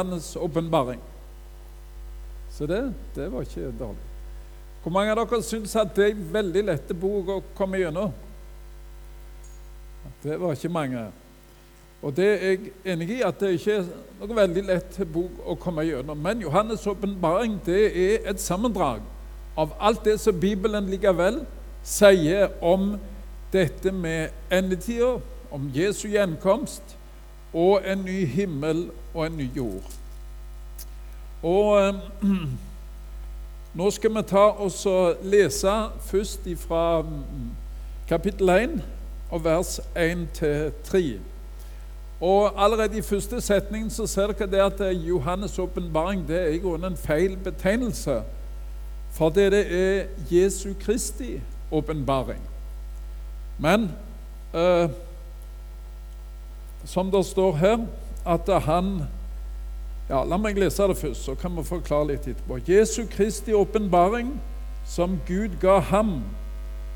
Johannes' 0.00 0.36
åpenbaring. 0.36 1.00
Så 2.50 2.66
det, 2.66 2.94
det 3.14 3.32
var 3.32 3.40
ikke 3.40 3.72
dårlig. 3.78 4.06
Hvor 4.82 4.92
mange 4.92 5.12
av 5.12 5.20
dere 5.20 5.42
syns 5.44 5.76
at 5.76 5.92
det 5.96 6.04
er 6.06 6.14
en 6.14 6.28
veldig 6.32 6.62
lette 6.64 6.94
bok 6.96 7.28
å 7.28 7.40
komme 7.56 7.78
gjennom? 7.78 8.12
Det 10.22 10.38
var 10.40 10.56
ikke 10.56 10.72
mange. 10.72 11.04
Og 12.02 12.16
det 12.16 12.26
er 12.26 12.46
jeg 12.46 12.72
enig 12.94 13.10
i, 13.10 13.22
at 13.22 13.40
det 13.40 13.52
ikke 13.58 13.74
er 13.76 13.88
noe 14.20 14.36
veldig 14.36 14.62
lett 14.70 15.00
bok 15.12 15.42
å 15.44 15.56
komme 15.60 15.84
gjennom. 15.84 16.16
Men 16.16 16.40
Johannes' 16.40 16.88
åpenbaring 16.88 17.58
er 17.68 18.24
et 18.30 18.40
sammendrag 18.40 19.04
av 19.56 19.74
alt 19.80 20.04
det 20.04 20.16
som 20.20 20.40
Bibelen 20.40 20.88
likevel 20.88 21.42
sier 21.84 22.48
om 22.64 22.94
dette 23.52 23.92
med 23.92 24.32
endetida, 24.52 25.18
om 25.50 25.68
Jesu 25.74 26.08
gjenkomst 26.08 26.96
og 27.54 27.82
en 27.86 28.04
ny 28.04 28.26
himmel 28.26 28.90
og 29.14 29.26
en 29.26 29.36
ny 29.36 29.48
jord. 29.56 29.92
Og 31.42 31.80
eh, 31.80 31.94
nå 33.78 33.90
skal 33.90 34.14
vi 34.14 34.22
ta 34.28 34.46
oss 34.60 34.84
og 34.86 35.22
lese 35.22 35.74
først 36.06 36.48
fra 36.58 37.04
kapittel 38.08 38.48
1 38.48 38.80
og 39.30 39.44
vers 39.44 39.80
1 39.96 40.28
til 40.34 40.72
3. 40.84 41.18
Og 42.20 42.64
Allerede 42.64 42.98
i 42.98 43.02
første 43.02 43.40
setning 43.40 43.92
så 43.92 44.06
ser 44.06 44.26
dere 44.32 44.50
det 44.50 44.60
at 44.60 44.80
Johannes' 44.96 45.60
åpenbaring 45.60 46.30
er 46.30 46.46
i 46.46 46.58
grunnen 46.58 46.92
en 46.92 46.96
feil 46.96 47.36
betegnelse. 47.36 48.22
For 49.10 49.28
det 49.28 49.54
er 49.54 50.06
Jesu 50.30 50.72
Kristi 50.80 51.40
åpenbaring. 51.70 52.40
Men 53.58 53.90
eh, 54.54 54.90
som 56.84 57.10
det 57.10 57.24
står 57.26 57.56
her, 57.56 57.78
at 58.26 58.48
han 58.64 59.02
ja, 60.10 60.24
La 60.26 60.36
meg 60.42 60.58
lese 60.58 60.88
det 60.90 60.96
først, 60.98 61.24
så 61.24 61.36
kan 61.38 61.54
vi 61.54 61.62
forklare 61.62 62.08
litt 62.08 62.26
etterpå. 62.26 62.58
Jesu 62.66 63.04
Kristi 63.06 63.54
åpenbaring, 63.54 64.32
som 64.86 65.20
Gud 65.26 65.54
ga 65.62 65.78
ham 65.78 66.16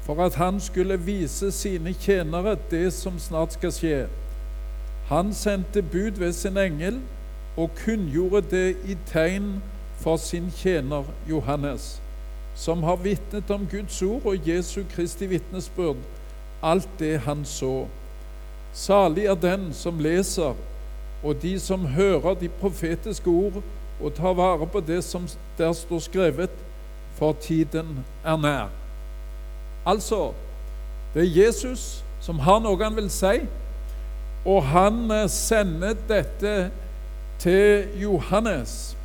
for 0.05 0.19
at 0.25 0.35
han 0.35 0.61
skulle 0.61 0.99
vise 1.01 1.53
sine 1.53 1.93
tjenere 1.93 2.57
det 2.71 2.93
som 2.93 3.19
snart 3.19 3.55
skal 3.57 3.73
skje. 3.73 4.01
Han 5.09 5.33
sendte 5.35 5.83
bud 5.83 6.19
ved 6.21 6.33
sin 6.33 6.59
engel 6.59 6.99
og 7.57 7.71
kunngjorde 7.85 8.43
det 8.51 8.77
i 8.85 8.97
tegn 9.07 9.63
for 10.01 10.17
sin 10.17 10.51
tjener 10.51 11.05
Johannes, 11.31 12.03
som 12.55 12.83
har 12.83 12.97
vitnet 12.97 13.51
om 13.51 13.67
Guds 13.71 14.03
ord 14.03 14.27
og 14.27 14.49
Jesu 14.49 14.83
Kristi 14.91 15.27
vitnesbyrd, 15.27 16.03
alt 16.63 16.89
det 16.99 17.19
han 17.25 17.45
så. 17.45 17.87
Salig 18.75 19.27
er 19.31 19.35
den 19.39 19.69
som 19.73 20.01
leser, 20.03 20.55
og 21.23 21.43
de 21.43 21.55
som 21.61 21.87
hører 21.87 22.35
de 22.35 22.49
profetiske 22.49 23.31
ord 23.31 23.63
og 24.03 24.15
tar 24.15 24.35
vare 24.35 24.67
på 24.67 24.81
det 24.83 25.05
som 25.05 25.29
der 25.59 25.73
står 25.73 25.99
skrevet, 25.99 26.51
for 27.15 27.37
tiden 27.41 28.05
er 28.25 28.37
nær. 28.37 28.69
Altså, 29.87 30.33
det 31.15 31.23
er 31.23 31.45
Jesus 31.45 32.05
som 32.21 32.39
har 32.43 32.59
noe 32.65 32.81
han 32.83 32.97
vil 32.97 33.11
si, 33.13 33.45
og 34.45 34.65
han 34.73 35.11
eh, 35.13 35.29
sender 35.31 35.95
dette 36.09 36.71
til 37.39 37.87
Johannes. 38.01 38.97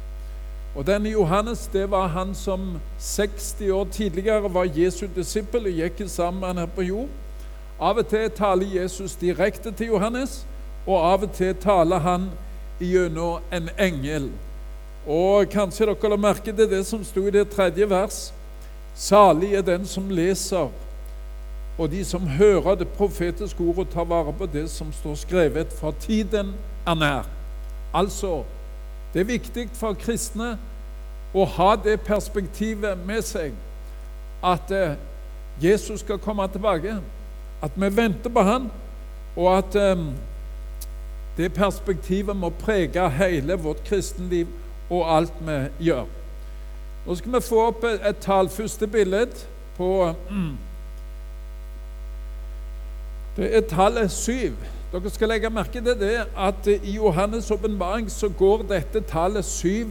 Og 0.75 0.87
denne 0.87 1.11
Johannes 1.11 1.67
det 1.73 1.85
var 1.91 2.07
han 2.15 2.33
som 2.35 2.79
60 2.99 3.61
år 3.71 3.87
tidligere 3.91 4.53
var 4.53 4.69
Jesu 4.75 5.05
disippel 5.15 5.67
og 5.67 5.81
gikk 5.81 6.03
sammen 6.07 6.41
med 6.41 6.63
ham 6.63 6.75
på 6.75 6.87
jord. 6.87 7.18
Av 7.79 7.97
og 7.97 8.07
til 8.11 8.27
taler 8.35 8.75
Jesus 8.81 9.15
direkte 9.15 9.71
til 9.71 9.93
Johannes, 9.93 10.41
og 10.87 10.97
av 10.99 11.23
og 11.23 11.33
til 11.37 11.53
taler 11.55 12.03
han 12.03 12.27
gjennom 12.79 13.45
en 13.55 13.69
engel. 13.79 14.29
Og 15.07 15.47
Kanskje 15.51 15.87
dere 15.87 16.11
la 16.11 16.17
merke 16.19 16.51
til 16.51 16.67
det 16.69 16.81
som 16.87 17.03
sto 17.07 17.23
i 17.27 17.31
det 17.31 17.47
tredje 17.53 17.87
vers. 17.89 18.17
Salig 18.95 19.53
er 19.55 19.63
den 19.63 19.85
som 19.87 20.09
leser, 20.11 20.67
og 21.79 21.91
de 21.91 22.03
som 22.05 22.27
hører 22.27 22.75
det 22.75 22.87
profetiske 22.97 23.63
ordet 23.63 23.93
tar 23.93 24.03
vare 24.03 24.33
på 24.35 24.45
det 24.45 24.65
som 24.69 24.91
står 24.93 25.15
skrevet, 25.15 25.71
for 25.79 25.95
tiden 26.03 26.51
er 26.87 26.95
nær. 26.99 27.29
Altså, 27.93 28.43
det 29.13 29.21
er 29.21 29.31
viktig 29.31 29.69
for 29.73 29.95
kristne 29.95 30.57
å 31.33 31.45
ha 31.45 31.69
det 31.79 32.01
perspektivet 32.03 32.99
med 33.07 33.23
seg 33.23 33.55
at 34.43 34.71
eh, 34.71 34.99
Jesus 35.61 36.03
skal 36.03 36.19
komme 36.19 36.47
tilbake 36.51 36.97
at 37.61 37.71
vi 37.75 37.95
venter 37.95 38.29
på 38.29 38.41
Han, 38.41 38.71
og 39.35 39.57
at 39.57 39.75
um, 39.75 40.13
det 41.37 41.53
perspektivet 41.53 42.35
må 42.35 42.49
prege 42.49 43.09
hele 43.09 43.53
vårt 43.53 43.83
kristenliv 43.83 44.47
og 44.89 45.17
alt 45.17 45.33
vi 45.39 45.59
gjør. 45.85 46.05
Nå 47.05 47.15
skal 47.15 47.33
vi 47.33 47.41
få 47.41 47.61
opp 47.67 47.83
et, 47.87 48.01
et 48.09 48.17
tall. 48.17 48.49
Første 48.49 48.87
bilde 48.87 49.27
på 49.77 50.13
mm, 50.29 50.57
Det 53.37 53.55
er 53.57 53.61
tallet 53.61 54.11
syv. 54.11 54.57
Dere 54.91 55.09
skal 55.09 55.29
legge 55.29 55.49
merke 55.53 55.81
til 55.81 55.95
det 55.99 56.25
at 56.37 56.67
i 56.67 56.97
Johannes' 56.97 57.53
åpenbaring 57.53 58.11
så 58.11 58.29
går 58.29 58.65
dette 58.69 59.01
tallet 59.01 59.45
syv 59.45 59.87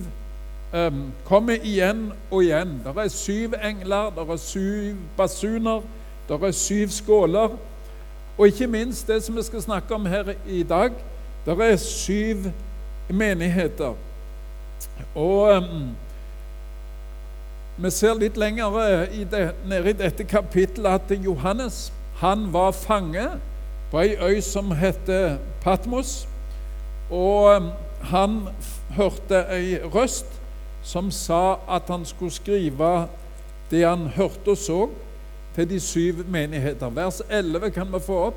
um, 0.75 1.13
kommer 1.25 1.57
igjen 1.63 2.13
og 2.31 2.43
igjen. 2.45 2.81
Det 2.85 2.97
er 2.97 3.09
syv 3.09 3.55
engler, 3.63 4.11
det 4.11 4.27
er 4.29 4.37
syv 4.37 4.97
basuner, 5.17 5.81
det 6.29 6.43
er 6.43 6.51
syv 6.53 6.89
skåler. 6.89 7.57
Og 8.39 8.47
ikke 8.47 8.67
minst 8.67 9.07
det 9.09 9.23
som 9.25 9.37
vi 9.37 9.43
skal 9.43 9.63
snakke 9.63 9.95
om 9.95 10.07
her 10.07 10.35
i 10.47 10.63
dag, 10.63 10.91
det 11.47 11.61
er 11.61 11.77
syv 11.77 12.37
menigheter. 13.09 13.95
Og 15.15 15.57
um, 15.57 15.89
vi 17.79 17.91
ser 17.91 18.19
litt 18.19 18.37
lenger 18.37 19.07
i 19.15 19.25
det, 19.25 19.43
nede 19.67 19.91
i 19.91 19.97
dette 19.97 20.25
kapittelet 20.25 21.01
at 21.01 21.25
Johannes 21.25 21.89
han 22.21 22.49
var 22.53 22.73
fange 22.75 23.29
på 23.91 24.01
ei 24.03 24.17
øy 24.19 24.41
som 24.45 24.73
heter 24.77 25.39
Patmos. 25.63 26.29
Og 27.11 27.57
um, 27.57 27.71
han 28.13 28.41
hørte 28.97 29.47
ei 29.55 29.79
røst 29.83 30.27
som 30.83 31.11
sa 31.11 31.59
at 31.69 31.89
han 31.89 32.05
skulle 32.05 32.33
skrive 32.33 33.09
det 33.71 33.85
han 33.87 34.07
hørte 34.15 34.55
og 34.55 34.57
så 34.57 34.89
til 35.59 35.71
de 35.71 35.81
syv 35.81 36.15
menigheter. 36.29 36.89
Vers 36.89 37.23
11 37.31 37.71
kan 37.71 37.87
vi 37.93 37.99
få 38.07 38.19
opp. 38.27 38.35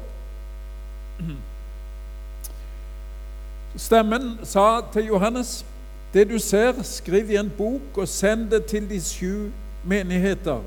Stemmen 3.75 4.39
sa 4.43 4.81
til 4.93 5.05
Johannes, 5.05 5.65
det 6.13 6.29
du 6.29 6.39
ser, 6.39 6.81
skriv 6.83 7.29
i 7.29 7.37
en 7.37 7.51
bok 7.57 7.97
og 7.97 8.07
send 8.07 8.49
det 8.49 8.65
til 8.65 8.89
de 8.89 9.01
syv 9.01 9.51
menigheter. 9.85 10.63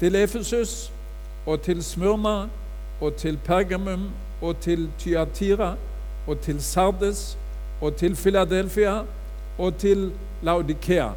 Til 0.00 0.14
Efesus 0.14 0.92
og 1.46 1.62
til 1.62 1.82
Smyrna 1.82 2.48
og 3.00 3.16
til 3.16 3.38
Pergamum 3.44 4.10
og 4.42 4.60
til 4.60 4.90
Tyatira 4.98 5.74
og 6.26 6.40
til 6.40 6.62
Sardes 6.62 7.38
og 7.80 7.96
til 7.96 8.16
Philadelphia 8.16 9.02
og 9.58 9.76
til 9.78 10.12
Laudikea. 10.42 11.08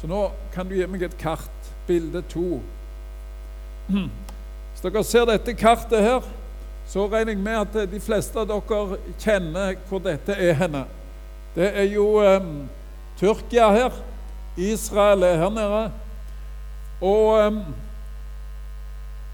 Så 0.00 0.06
nå 0.06 0.30
kan 0.54 0.68
du 0.68 0.74
gi 0.78 0.86
meg 0.86 1.02
et 1.02 1.18
kart, 1.18 1.74
bilde 1.86 2.22
to. 2.30 2.62
Hvis 3.88 4.84
dere 4.84 5.04
ser 5.04 5.24
dette 5.26 5.54
kartet 5.56 6.04
her, 6.04 6.26
så 6.88 7.06
regner 7.08 7.32
jeg 7.32 7.42
med 7.42 7.56
at 7.60 7.90
de 7.90 8.00
fleste 8.00 8.38
av 8.38 8.48
dere 8.48 8.98
kjenner 9.20 9.76
hvor 9.88 10.02
dette 10.04 10.36
er 10.36 10.56
henne. 10.56 10.84
Det 11.56 11.68
er 11.72 11.88
jo 11.90 12.20
um, 12.20 12.68
Tyrkia 13.18 13.70
her. 13.74 13.96
Israel 14.56 15.22
er 15.22 15.36
her 15.36 15.50
nede. 15.50 15.82
Og 17.00 17.46
um, 17.46 17.60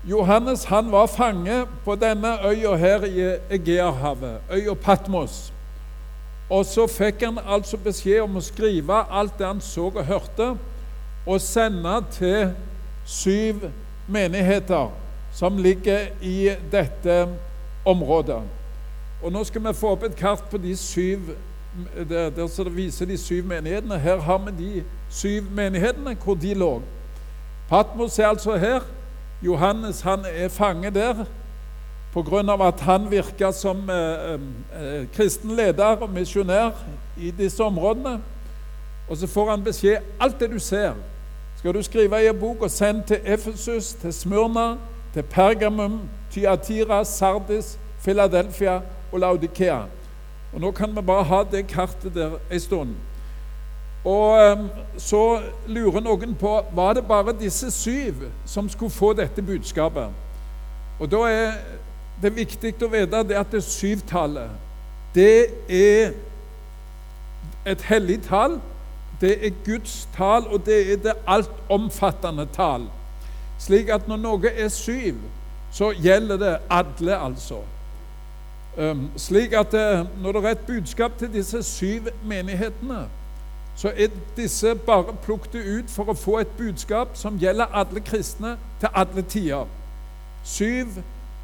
Johannes 0.04 0.64
han 0.64 0.92
var 0.92 1.06
fange 1.06 1.64
på 1.84 1.94
denne 1.96 2.36
øya 2.44 2.74
her 2.76 3.04
i 3.04 3.28
Egeahavet, 3.50 4.40
øya 4.52 4.74
Patmos. 4.74 5.52
Og 6.50 6.66
så 6.66 6.86
fikk 6.86 7.22
han 7.24 7.38
altså 7.40 7.78
beskjed 7.80 8.20
om 8.20 8.36
å 8.36 8.44
skrive 8.44 8.98
alt 9.10 9.38
det 9.38 9.46
han 9.48 9.62
så 9.64 9.88
og 9.88 10.04
hørte, 10.04 10.50
og 11.24 11.40
sende 11.40 11.94
til 12.12 12.52
syv 13.08 13.64
menigheter 14.08 14.90
som 15.32 15.56
ligger 15.58 16.06
i 16.22 16.50
dette 16.72 17.28
området. 17.84 18.42
Og 19.22 19.32
Nå 19.32 19.44
skal 19.44 19.64
vi 19.64 19.72
få 19.74 19.94
opp 19.96 20.02
et 20.02 20.16
kart 20.16 20.44
på 20.50 20.58
de 20.58 20.76
syv 20.76 21.34
der, 22.08 22.30
der 22.30 22.46
så 22.46 22.64
det 22.64 22.76
viser 22.76 23.06
de 23.06 23.16
syv 23.18 23.44
menighetene. 23.44 23.98
Her 23.98 24.20
har 24.20 24.38
vi 24.38 24.52
de 24.58 24.84
syv 25.10 25.50
menighetene, 25.50 26.16
hvor 26.24 26.34
de 26.34 26.54
lå. 26.54 26.82
Patmos 27.68 28.18
er 28.18 28.26
altså 28.26 28.56
her. 28.56 28.80
Johannes 29.42 30.00
han 30.00 30.24
er 30.28 30.48
fange 30.48 30.90
der 30.90 31.24
pga. 32.14 32.66
at 32.68 32.80
han 32.80 33.10
virka 33.10 33.52
som 33.52 33.90
eh, 33.90 34.34
eh, 34.34 35.06
kristen 35.14 35.56
leder 35.56 35.84
og 35.84 36.10
misjonær 36.10 36.70
i 37.18 37.30
disse 37.30 37.64
områdene. 37.64 38.20
Og 39.08 39.16
så 39.16 39.26
får 39.26 39.50
han 39.50 39.64
beskjed 39.64 39.96
alt 40.20 40.40
det 40.40 40.50
du 40.50 40.58
ser, 40.58 40.94
skal 41.64 41.74
du 41.74 41.82
skrive 41.82 42.22
i 42.22 42.26
en 42.28 42.38
bok 42.40 42.62
og 42.62 42.70
sende 42.70 43.02
til 43.06 43.20
Efesus, 43.24 43.94
til 43.94 44.12
Smyrna, 44.12 44.76
til 45.14 45.22
Pergamum, 45.22 46.00
Tyatira, 46.30 47.04
Sardis, 47.04 47.78
Philadelphia 48.02 48.80
og 49.12 49.20
Laudikea. 49.20 49.78
Og 50.52 50.60
Nå 50.60 50.70
kan 50.70 50.96
vi 50.96 51.00
bare 51.00 51.24
ha 51.24 51.42
det 51.52 51.66
kartet 51.66 52.14
der 52.14 52.30
en 52.52 52.60
stund. 52.60 52.88
Og 54.04 54.52
um, 54.52 54.68
Så 54.98 55.40
lurer 55.66 56.00
noen 56.00 56.34
på 56.34 56.62
var 56.74 56.92
det 56.92 57.06
bare 57.08 57.32
disse 57.40 57.70
syv 57.70 58.14
som 58.46 58.68
skulle 58.68 58.92
få 58.92 59.12
dette 59.12 59.42
budskapet. 59.42 60.08
Og 61.00 61.10
Da 61.10 61.16
er 61.16 61.52
det 62.22 62.36
viktig 62.36 62.74
å 62.82 62.92
vite 62.92 63.24
det 63.24 63.40
at 63.40 63.52
det 63.52 63.64
syvtallet 63.64 64.50
det 65.14 65.46
er 65.68 66.12
et 67.66 67.82
hellig 67.82 68.22
tall. 68.22 68.60
Det 69.20 69.46
er 69.46 69.50
Guds 69.64 70.08
tall, 70.16 70.46
og 70.46 70.66
det 70.66 70.92
er 70.92 70.96
det 70.96 71.14
altomfattende 71.26 72.46
tall. 72.52 72.88
Slik 73.58 73.88
at 73.88 74.08
når 74.08 74.16
noe 74.16 74.50
er 74.50 74.68
syv, 74.68 75.20
så 75.72 75.92
gjelder 75.92 76.36
det 76.36 76.56
alle, 76.70 77.18
altså. 77.18 77.62
Um, 78.76 79.10
slik 79.16 79.52
at 79.52 79.72
det, 79.72 80.00
uh, 80.00 80.22
når 80.22 80.32
det 80.32 80.44
er 80.44 80.50
et 80.50 80.66
budskap 80.66 81.18
til 81.18 81.32
disse 81.32 81.62
syv 81.62 82.08
menighetene, 82.24 83.06
så 83.76 83.92
er 83.96 84.08
disse 84.36 84.74
bare 84.74 85.14
plukket 85.22 85.54
ut 85.54 85.90
for 85.90 86.10
å 86.10 86.14
få 86.18 86.38
et 86.42 86.50
budskap 86.58 87.14
som 87.18 87.38
gjelder 87.38 87.70
alle 87.74 88.00
kristne 88.00 88.56
til 88.80 88.88
alle 88.94 89.22
tider. 89.22 89.66
Syv 90.44 90.86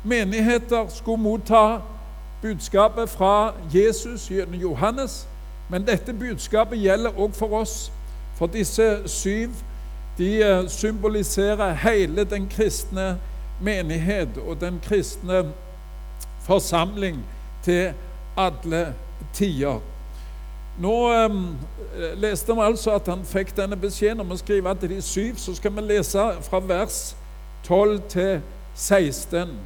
menigheter 0.05 0.88
skulle 0.88 1.22
motta 1.22 1.81
budskapet 2.43 3.11
fra 3.11 3.52
Jesus 3.75 4.28
gjennom 4.31 4.61
Johannes, 4.61 5.26
men 5.70 5.87
dette 5.87 6.12
budskapet 6.12 6.78
gjelder 6.78 7.11
også 7.11 7.38
for 7.38 7.61
oss. 7.61 7.93
For 8.38 8.46
disse 8.46 9.02
syv 9.06 9.50
de 10.19 10.31
uh, 10.44 10.69
symboliserer 10.69 11.75
hele 11.75 12.25
den 12.25 12.49
kristne 12.49 13.19
menighet 13.61 14.38
og 14.46 14.61
den 14.61 14.81
kristne 14.84 15.44
forsamling 16.43 17.25
til 17.62 17.93
alle 18.37 18.94
tider. 19.32 19.81
Nå 20.78 21.25
um, 21.26 21.58
leste 22.17 22.55
vi 22.55 22.61
altså 22.61 22.90
at 22.96 23.08
han 23.08 23.25
fikk 23.25 23.52
denne 23.56 23.76
beskjeden 23.76 24.20
om 24.20 24.32
å 24.32 24.38
skrive 24.40 24.75
til 24.81 24.96
de 24.96 25.02
syv. 25.02 25.37
Så 25.37 25.55
skal 25.55 25.75
vi 25.76 25.84
lese 25.84 26.25
fra 26.46 26.61
vers 26.64 27.17
12 27.69 28.00
til 28.08 28.40
16. 28.75 29.58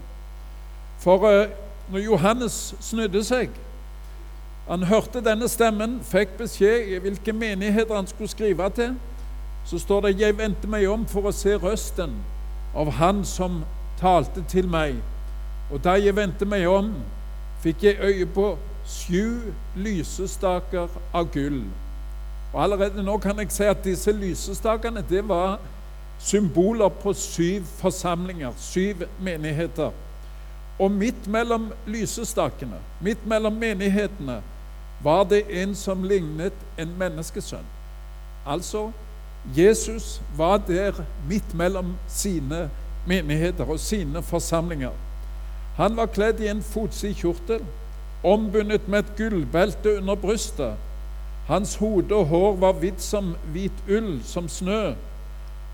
For 0.99 1.23
uh, 1.23 1.47
når 1.93 1.99
Johannes 1.99 2.75
snudde 2.81 3.23
seg 3.25 3.55
Han 4.69 4.83
hørte 4.83 5.21
denne 5.21 5.49
stemmen, 5.49 5.99
fikk 6.05 6.39
beskjed 6.39 6.89
i 6.89 6.99
hvilke 7.05 7.33
menigheter 7.37 7.95
han 7.95 8.07
skulle 8.09 8.31
skrive 8.33 8.71
til. 8.71 8.95
Så 9.65 9.79
står 9.79 10.01
det 10.01 10.21
'Jeg 10.21 10.39
vendte 10.39 10.69
meg 10.69 10.89
om 10.89 11.07
for 11.07 11.21
å 11.21 11.33
se 11.33 11.57
røsten 11.57 12.13
av 12.75 12.91
Han 12.91 13.25
som 13.25 13.65
talte 14.01 14.45
til 14.49 14.69
meg'. 14.69 15.03
Og 15.71 15.85
da 15.85 15.91
jeg 15.91 16.17
vendte 16.17 16.45
meg 16.45 16.67
om, 16.69 16.95
fikk 17.63 17.85
jeg 17.85 18.01
øye 18.01 18.27
på 18.27 18.59
sju 18.87 19.41
lysestaker 19.77 20.89
av 21.15 21.33
gull. 21.33 21.65
Og 22.53 22.63
Allerede 22.63 23.03
nå 23.03 23.19
kan 23.19 23.39
jeg 23.39 23.51
si 23.51 23.63
at 23.63 23.85
disse 23.85 24.13
lysestakene 24.13 25.05
det 25.09 25.29
var 25.29 25.59
symboler 26.19 26.89
på 26.89 27.13
syv 27.13 27.65
forsamlinger, 27.65 28.53
syv 28.57 29.03
menigheter. 29.21 29.91
Og 30.79 30.91
midt 30.91 31.27
mellom 31.27 31.73
lysestakene, 31.87 32.77
midt 33.01 33.27
mellom 33.27 33.53
menighetene, 33.53 34.43
var 35.03 35.25
det 35.25 35.63
en 35.63 35.75
som 35.75 36.05
lignet 36.05 36.53
en 36.79 36.95
menneskesønn. 36.99 37.67
Altså, 38.47 38.91
Jesus 39.57 40.23
var 40.37 40.57
der 40.57 40.93
midt 41.29 41.55
mellom 41.55 41.97
sine 42.09 42.71
menigheter 43.07 43.65
og 43.65 43.81
sine 43.81 44.23
forsamlinger. 44.23 44.93
Han 45.77 45.97
var 45.97 46.07
kledd 46.07 46.41
i 46.41 46.49
en 46.49 46.63
fotsid 46.63 47.15
kjortel 47.15 47.65
ombundet 48.25 48.89
med 48.89 48.99
et 48.99 49.17
gullbelte 49.17 49.99
under 49.99 50.15
brystet. 50.15 50.77
Hans 51.47 51.75
hode 51.77 52.15
og 52.15 52.27
hår 52.27 52.57
var 52.57 52.79
hvitt 52.81 53.03
som 53.03 53.35
hvit 53.53 53.85
ull, 53.89 54.23
som 54.25 54.49
snø. 54.49 54.95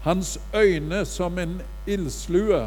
Hans 0.02 0.40
øyne 0.54 1.04
som 1.06 1.38
en 1.38 1.60
ildslue. 1.86 2.66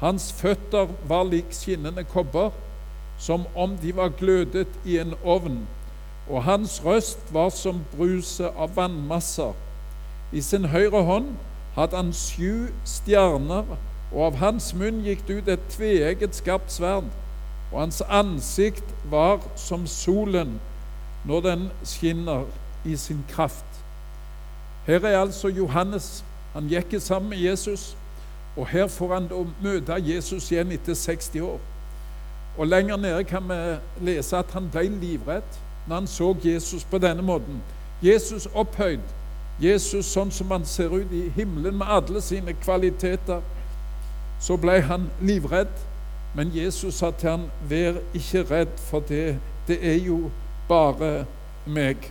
Hans 0.00 0.32
føtter 0.32 0.88
var 1.08 1.24
lik 1.24 1.48
skinnende 1.50 2.04
kobber, 2.04 2.50
som 3.20 3.44
om 3.54 3.76
de 3.82 3.92
var 3.96 4.16
glødet 4.16 4.68
i 4.84 4.96
en 4.98 5.14
ovn. 5.24 5.62
Og 6.30 6.44
hans 6.44 6.80
røst 6.84 7.22
var 7.34 7.52
som 7.52 7.84
bruset 7.92 8.48
av 8.56 8.74
vannmasser. 8.76 9.52
I 10.32 10.40
sin 10.40 10.70
høyre 10.72 11.04
hånd 11.04 11.34
hadde 11.76 11.96
han 11.96 12.12
sju 12.16 12.70
stjerner, 12.88 13.76
og 14.10 14.26
av 14.26 14.38
hans 14.40 14.72
munn 14.74 15.04
gikk 15.04 15.26
det 15.28 15.40
ut 15.40 15.50
et 15.54 15.72
tveegget 15.74 16.38
skarpt 16.38 16.72
sverd 16.72 17.10
og 17.72 17.80
hans 17.80 18.02
ansikt 18.08 18.84
var 19.10 19.40
som 19.56 19.86
solen 19.86 20.58
når 21.24 21.40
den 21.40 21.68
skinner 21.84 22.44
i 22.84 22.96
sin 22.96 23.24
kraft. 23.28 23.64
Her 24.86 25.04
er 25.04 25.20
altså 25.20 25.48
Johannes. 25.48 26.24
Han 26.52 26.68
gikk 26.68 26.94
sammen 26.98 27.30
med 27.30 27.38
Jesus, 27.38 27.96
og 28.56 28.66
her 28.66 28.86
får 28.86 29.14
han 29.14 29.28
møte 29.62 29.94
Jesus 30.02 30.50
igjen 30.50 30.72
etter 30.72 30.94
60 30.94 31.40
år. 31.40 31.60
Og 32.56 32.66
Lenger 32.66 32.96
nede 32.96 33.24
kan 33.24 33.48
vi 33.48 33.76
lese 34.04 34.36
at 34.36 34.52
han 34.52 34.68
ble 34.72 34.88
livredd 34.88 35.58
når 35.86 35.94
han 35.94 36.06
så 36.06 36.36
Jesus 36.44 36.84
på 36.84 36.98
denne 36.98 37.22
måten. 37.22 37.62
Jesus 38.02 38.48
opphøyd. 38.54 39.00
Jesus 39.60 40.06
sånn 40.08 40.30
som 40.32 40.50
han 40.50 40.64
ser 40.64 40.92
ut 40.94 41.12
i 41.12 41.28
himmelen 41.36 41.76
med 41.76 41.88
alle 41.88 42.20
sine 42.24 42.54
kvaliteter. 42.62 43.42
Så 44.40 44.56
ble 44.56 44.80
han 44.80 45.10
livredd. 45.20 45.72
Men 46.34 46.52
Jesus 46.54 46.94
sa 46.94 47.10
til 47.10 47.30
ham, 47.30 47.50
'Vær 47.68 47.94
ikke 48.14 48.42
redd, 48.50 48.78
for 48.78 49.00
det, 49.00 49.38
det 49.68 49.78
er 49.82 49.96
jo 49.96 50.30
bare 50.68 51.24
meg'. 51.66 52.10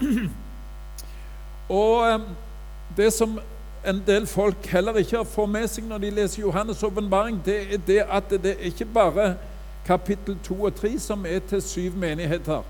Og 1.68 2.20
det 2.96 3.12
som 3.12 3.40
en 3.86 4.02
del 4.06 4.26
folk 4.26 4.66
heller 4.66 4.96
ikke 4.96 5.24
får 5.24 5.46
med 5.46 5.68
seg 5.68 5.84
når 5.84 5.98
de 5.98 6.10
leser 6.10 6.42
Johannes' 6.42 6.84
åpenbaring, 6.86 7.42
det 7.44 7.74
er 7.74 7.78
det 7.86 8.02
at 8.10 8.30
det 8.30 8.46
er 8.46 8.64
ikke 8.64 8.84
bare 8.84 9.36
kapittel 9.86 10.38
2 10.42 10.62
og 10.62 10.74
3 10.74 10.98
som 10.98 11.26
er 11.26 11.38
til 11.38 11.62
syv 11.62 11.96
menigheter. 11.96 12.62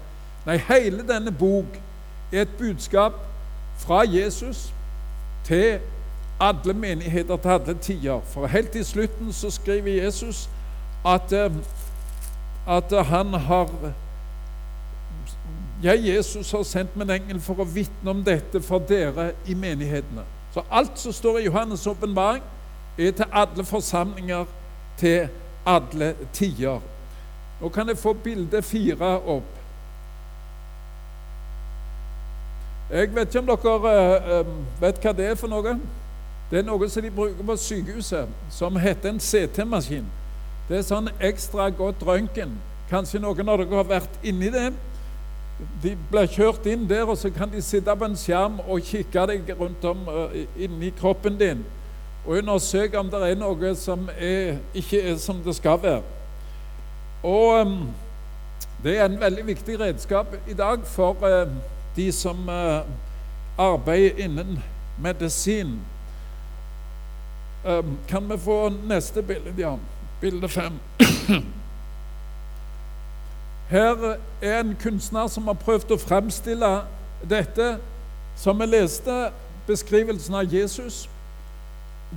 Nei, 0.46 0.56
hele 0.56 1.06
denne 1.08 1.32
bok 1.32 1.78
er 2.32 2.42
et 2.42 2.56
budskap 2.58 3.12
fra 3.78 4.02
Jesus 4.06 4.74
til 5.44 5.78
alle 6.40 6.74
menigheter 6.74 7.36
til 7.36 7.48
alle 7.48 7.74
tider. 7.74 8.20
For 8.20 8.46
helt 8.46 8.74
i 8.74 8.84
slutten 8.84 9.32
så 9.32 9.50
skriver 9.50 10.04
Jesus 10.04 10.50
at, 11.06 11.32
eh, 11.32 11.52
at 12.68 13.06
han 13.06 13.34
har 13.34 13.70
Jeg, 15.82 16.06
Jesus, 16.06 16.50
har 16.50 16.62
sendt 16.62 16.96
min 16.96 17.10
engel 17.10 17.40
for 17.40 17.60
å 17.60 17.64
vitne 17.68 18.10
om 18.10 18.22
dette 18.24 18.62
for 18.62 18.78
dere 18.78 19.32
i 19.46 19.54
menighetene. 19.54 20.22
Så 20.54 20.62
alt 20.70 20.98
som 20.98 21.12
står 21.12 21.38
i 21.38 21.48
Johannes' 21.48 21.88
åpenbaring, 21.90 22.42
er 22.98 23.10
til 23.10 23.24
alle 23.32 23.64
forsamlinger 23.64 24.44
til 24.96 25.28
alle 25.66 26.14
tider. 26.32 26.80
Nå 27.64 27.68
kan 27.72 27.88
jeg 27.88 27.96
få 27.96 28.12
bilde 28.12 28.62
fire 28.62 29.20
opp. 29.24 29.52
Jeg 32.90 33.14
vet 33.14 33.28
ikke 33.34 33.40
om 33.40 33.46
dere 33.48 34.40
uh, 34.42 34.48
vet 34.82 34.98
hva 35.00 35.12
det 35.16 35.28
er 35.30 35.38
for 35.40 35.48
noe. 35.48 35.72
Det 36.50 36.58
er 36.60 36.66
noe 36.66 36.88
som 36.92 37.00
de 37.06 37.08
bruker 37.10 37.46
på 37.48 37.56
sykehuset, 37.56 38.34
som 38.52 38.76
heter 38.76 39.14
en 39.14 39.20
CT-maskin. 39.20 40.10
Det 40.68 40.76
er 40.76 40.84
sånn 40.84 41.08
ekstra 41.24 41.70
godt 41.72 42.04
røntgen. 42.04 42.52
Kanskje 42.90 43.22
noen 43.24 43.48
av 43.48 43.62
dere 43.62 43.78
har 43.78 43.88
vært 43.94 44.18
inni 44.20 44.50
det. 44.52 44.66
De 45.80 45.94
blir 46.10 46.28
kjørt 46.34 46.68
inn 46.68 46.84
der, 46.90 47.06
og 47.08 47.16
så 47.16 47.30
kan 47.32 47.48
de 47.48 47.62
sitte 47.64 47.94
på 47.96 48.10
en 48.10 48.18
skjerm 48.20 48.60
og 48.66 48.84
kikke 48.84 49.24
deg 49.32 49.54
rundt 49.56 49.88
om 49.88 50.04
uh, 50.04 50.36
inni 50.60 50.92
kroppen 51.00 51.40
din 51.40 51.64
og 52.26 52.42
undersøke 52.42 53.00
om 53.00 53.08
det 53.12 53.24
er 53.24 53.40
noe 53.40 53.72
som 53.76 54.04
er, 54.18 54.58
ikke 54.76 55.00
er 55.00 55.16
som 55.20 55.40
det 55.44 55.56
skal 55.56 55.80
være. 55.80 56.13
Og 57.24 57.60
um, 57.60 57.88
Det 58.82 58.98
er 58.98 59.04
en 59.04 59.20
veldig 59.20 59.46
viktig 59.46 59.80
redskap 59.80 60.26
i 60.48 60.52
dag 60.52 60.78
for 60.84 61.16
uh, 61.24 61.48
de 61.96 62.12
som 62.12 62.48
uh, 62.48 62.84
arbeider 63.58 64.24
innen 64.24 64.62
medisin. 64.98 65.80
Um, 67.64 67.98
kan 68.08 68.30
vi 68.30 68.38
få 68.38 68.72
neste 68.88 69.22
bilde, 69.22 69.54
Jan? 69.58 69.80
Bilde 70.20 70.48
fem. 70.48 70.72
Her 73.68 74.16
er 74.42 74.60
en 74.60 74.76
kunstner 74.82 75.26
som 75.26 75.46
har 75.48 75.56
prøvd 75.56 75.94
å 75.96 75.98
fremstille 75.98 76.68
dette 77.30 77.78
som 78.36 78.60
vi 78.60 78.68
leste 78.68 79.30
beskrivelsen 79.66 80.34
av 80.34 80.52
Jesus, 80.52 81.08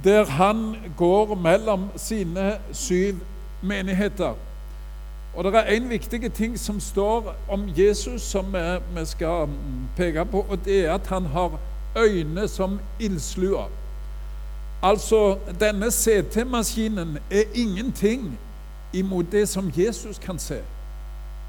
der 0.04 0.26
han 0.26 0.76
går 0.98 1.36
mellom 1.36 1.88
sine 1.96 2.58
syv 2.76 3.24
menigheter. 3.62 4.36
Og 5.38 5.44
Det 5.44 5.56
er 5.56 5.64
en 5.64 5.90
viktig 5.90 6.34
ting 6.34 6.60
som 6.60 6.80
står 6.80 7.36
om 7.50 7.70
Jesus 7.78 8.22
som 8.22 8.56
vi 8.96 9.06
skal 9.06 9.50
peke 9.96 10.26
på, 10.26 10.46
og 10.50 10.66
det 10.66 10.86
er 10.86 10.94
at 10.94 11.08
han 11.08 11.26
har 11.26 11.60
øyne 11.98 12.48
som 12.48 12.80
ildsluer. 13.00 13.70
Altså, 14.84 15.38
denne 15.60 15.92
CT-maskinen 15.92 17.18
er 17.32 17.44
ingenting 17.54 18.40
imot 18.94 19.26
det 19.32 19.50
som 19.50 19.72
Jesus 19.78 20.18
kan 20.18 20.40
se. 20.40 20.58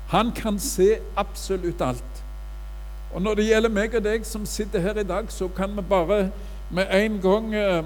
Han 0.09 0.33
kan 0.33 0.59
se 0.59 0.99
absolutt 1.17 1.81
alt. 1.81 2.25
Og 3.15 3.23
når 3.23 3.35
det 3.35 3.47
gjelder 3.47 3.69
meg 3.71 3.95
og 3.95 4.05
deg 4.05 4.27
som 4.27 4.47
sitter 4.47 4.81
her 4.81 5.01
i 5.01 5.03
dag, 5.03 5.25
så 5.29 5.49
kan 5.49 5.77
vi 5.77 5.83
bare 5.83 6.31
med 6.71 6.87
en 6.93 7.21
gang 7.21 7.55
eh, 7.55 7.85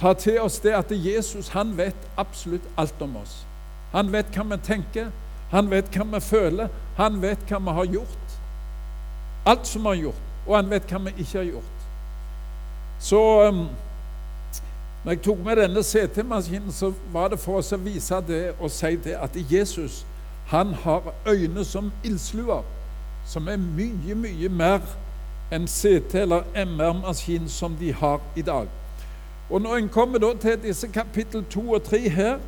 ta 0.00 0.12
til 0.12 0.40
oss 0.40 0.58
det 0.58 0.72
at 0.72 0.86
Jesus 0.90 1.48
han 1.48 1.76
vet 1.76 1.96
absolutt 2.16 2.64
alt 2.76 3.02
om 3.02 3.16
oss. 3.16 3.46
Han 3.92 4.12
vet 4.12 4.32
hva 4.36 4.44
vi 4.54 4.58
tenker, 4.64 5.10
han 5.52 5.70
vet 5.70 5.92
hva 5.92 6.06
vi 6.14 6.20
føler, 6.20 6.68
han 6.96 7.20
vet 7.22 7.44
hva 7.48 7.58
vi 7.60 7.76
har 7.78 7.94
gjort. 7.98 8.36
Alt 9.46 9.66
som 9.66 9.82
vi 9.82 9.88
har 9.88 10.02
gjort, 10.06 10.28
og 10.46 10.56
han 10.56 10.70
vet 10.70 10.90
hva 10.90 11.00
vi 11.06 11.14
ikke 11.16 11.38
har 11.38 11.48
gjort. 11.50 11.88
Så 13.02 13.20
um, 13.48 13.66
når 15.04 15.12
jeg 15.12 15.22
tok 15.22 15.38
med 15.44 15.56
denne 15.56 15.82
CT-maskinen, 15.82 16.72
så 16.72 16.92
var 17.12 17.28
det 17.28 17.40
for 17.42 17.58
oss 17.58 17.72
å 17.74 17.80
vise 17.82 18.20
det 18.26 18.42
og 18.60 18.70
si 18.70 18.94
det 19.02 19.16
at 19.18 19.36
Jesus 19.50 20.04
han 20.52 20.74
har 20.74 21.02
øyne 21.26 21.64
som 21.64 21.92
ildsluer, 22.04 22.62
som 23.26 23.48
er 23.48 23.56
mye, 23.56 24.14
mye 24.14 24.48
mer 24.48 24.84
enn 25.52 25.66
CT- 25.68 26.18
eller 26.22 26.42
MR-maskin 26.54 27.48
som 27.48 27.76
de 27.80 27.92
har 27.92 28.20
i 28.36 28.42
dag. 28.42 28.68
Og 29.50 29.62
når 29.62 29.76
en 29.76 29.88
kommer 29.88 30.34
til 30.40 30.62
disse 30.62 30.88
kapittel 30.88 31.44
2 31.50 31.72
og 31.72 31.82
3 31.82 31.98
her, 32.08 32.38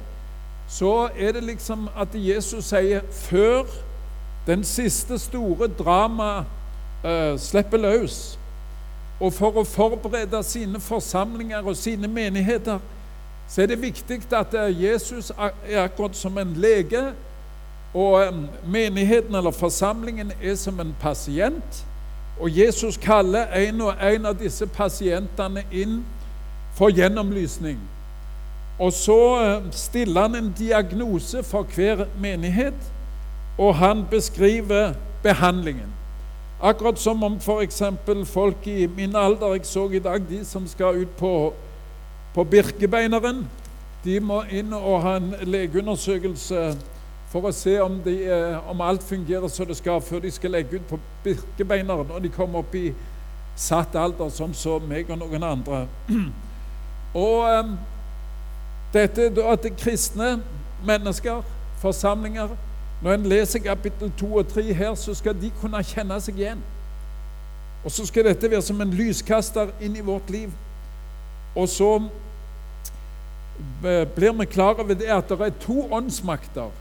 så 0.69 1.09
er 1.17 1.33
det 1.33 1.43
liksom 1.45 1.89
at 1.97 2.09
Jesus 2.15 2.65
sier 2.65 3.01
før 3.11 3.65
den 4.47 4.65
siste 4.65 5.19
store 5.19 5.69
drama 5.69 6.45
eh, 7.05 7.39
slipper 7.39 7.79
løs, 7.79 8.39
og 9.21 9.33
for 9.33 9.61
å 9.61 9.65
forberede 9.65 10.43
sine 10.43 10.81
forsamlinger 10.81 11.63
og 11.63 11.77
sine 11.77 12.09
menigheter, 12.09 12.79
så 13.49 13.63
er 13.63 13.71
det 13.71 13.83
viktig 13.83 14.21
at 14.33 14.55
eh, 14.55 14.83
Jesus 14.85 15.31
er 15.39 15.85
akkurat 15.85 16.17
som 16.17 16.39
en 16.39 16.57
lege, 16.57 17.13
og 17.95 18.29
um, 18.29 18.47
menigheten 18.67 19.35
eller 19.35 19.51
forsamlingen 19.51 20.33
er 20.43 20.55
som 20.55 20.81
en 20.81 20.97
pasient. 21.01 21.87
Og 22.41 22.59
Jesus 22.59 22.97
kaller 22.97 23.47
en 23.55 23.81
og 23.81 23.95
en 24.03 24.27
av 24.27 24.35
disse 24.39 24.67
pasientene 24.67 25.63
inn 25.71 26.01
for 26.75 26.91
gjennomlysning. 26.91 27.79
Og 28.79 28.93
så 28.93 29.19
eh, 29.41 29.73
stiller 29.73 30.21
han 30.21 30.35
en 30.35 30.55
diagnose 30.59 31.43
for 31.43 31.63
hver 31.63 32.07
menighet, 32.21 32.93
og 33.59 33.75
han 33.75 34.07
beskriver 34.11 34.95
behandlingen. 35.23 35.93
Akkurat 36.63 36.99
som 36.99 37.23
om 37.23 37.37
f.eks. 37.37 37.83
folk 38.25 38.67
i 38.67 38.87
min 38.87 39.17
alder 39.17 39.55
Jeg 39.55 39.67
så 39.67 39.91
i 39.91 39.99
dag 39.99 40.23
de 40.29 40.45
som 40.45 40.67
skal 40.67 41.03
ut 41.03 41.09
på, 41.09 41.53
på 42.35 42.45
Birkebeineren. 42.45 43.47
De 44.05 44.21
må 44.21 44.43
inn 44.51 44.73
og 44.73 45.03
ha 45.03 45.17
en 45.17 45.35
legeundersøkelse 45.43 46.75
for 47.33 47.49
å 47.49 47.53
se 47.53 47.79
om, 47.83 47.99
de, 48.05 48.15
eh, 48.31 48.71
om, 48.71 48.81
alt 48.81 49.03
fungerer 49.03 49.49
som 49.49 49.67
det 49.67 49.77
skal, 49.77 50.01
før 50.01 50.23
de 50.23 50.31
skal 50.31 50.55
legge 50.55 50.79
ut 50.79 50.89
på 50.89 50.99
Birkebeineren 51.25 52.09
når 52.09 52.27
de 52.27 52.31
kommer 52.33 52.63
opp 52.63 52.75
i 52.75 52.93
satt 53.57 53.95
alder, 53.95 54.31
som 54.31 54.55
som 54.55 54.83
meg 54.89 55.11
og 55.11 55.19
noen 55.19 55.43
andre. 55.43 55.87
Og 57.15 57.45
um, 57.47 57.77
dette 58.95 59.29
da 59.35 59.51
at 59.53 59.67
kristne 59.79 60.39
mennesker, 60.87 61.43
forsamlinger 61.83 62.49
Når 63.03 63.13
en 63.13 63.27
leser 63.27 63.59
kapittel 63.59 64.13
2 64.17 64.37
og 64.37 64.49
3 64.49 64.63
her, 64.73 64.95
så 64.95 65.15
skal 65.15 65.35
de 65.41 65.51
kunne 65.61 65.83
kjenne 65.85 66.17
seg 66.25 66.39
igjen. 66.39 66.63
Og 67.85 67.93
så 67.93 68.07
skal 68.07 68.25
dette 68.25 68.49
være 68.51 68.63
som 68.65 68.81
en 68.81 68.95
lyskaster 68.97 69.75
inn 69.85 69.97
i 69.97 70.05
vårt 70.05 70.31
liv. 70.33 70.53
Og 71.55 71.69
så 71.69 71.91
blir 74.17 74.33
vi 74.39 74.45
klar 74.45 74.81
over 74.81 74.95
det 74.95 75.11
at 75.13 75.29
det 75.29 75.41
er 75.41 75.61
to 75.61 75.85
åndsmakter 75.93 76.73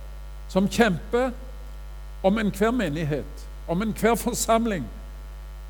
som 0.50 0.70
kjemper 0.70 1.32
om 2.24 2.40
enhver 2.40 2.72
menighet, 2.72 3.48
om 3.68 3.82
enhver 3.82 4.16
forsamling, 4.16 4.86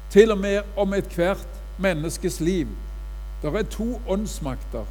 til 0.09 0.31
og 0.31 0.38
med 0.38 0.62
om 0.77 0.93
ethvert 0.93 1.47
menneskes 1.77 2.39
liv. 2.39 2.67
Det 3.41 3.55
er 3.55 3.63
to 3.63 4.01
åndsmakter. 4.07 4.85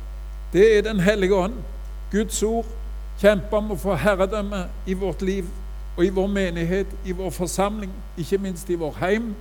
Det 0.52 0.78
er 0.78 0.82
Den 0.82 1.00
hellige 1.00 1.34
ånd. 1.34 1.54
Guds 2.12 2.42
ord 2.42 2.66
kjemper 3.20 3.56
om 3.56 3.70
å 3.72 3.78
få 3.80 3.94
herredømme 3.96 4.66
i 4.86 4.94
vårt 4.94 5.22
liv 5.22 5.46
og 5.96 6.04
i 6.04 6.10
vår 6.12 6.26
menighet, 6.28 6.86
i 7.04 7.12
vår 7.12 7.30
forsamling, 7.30 7.92
ikke 8.18 8.38
minst 8.38 8.70
i 8.70 8.76
vår 8.76 8.96
heim. 9.00 9.34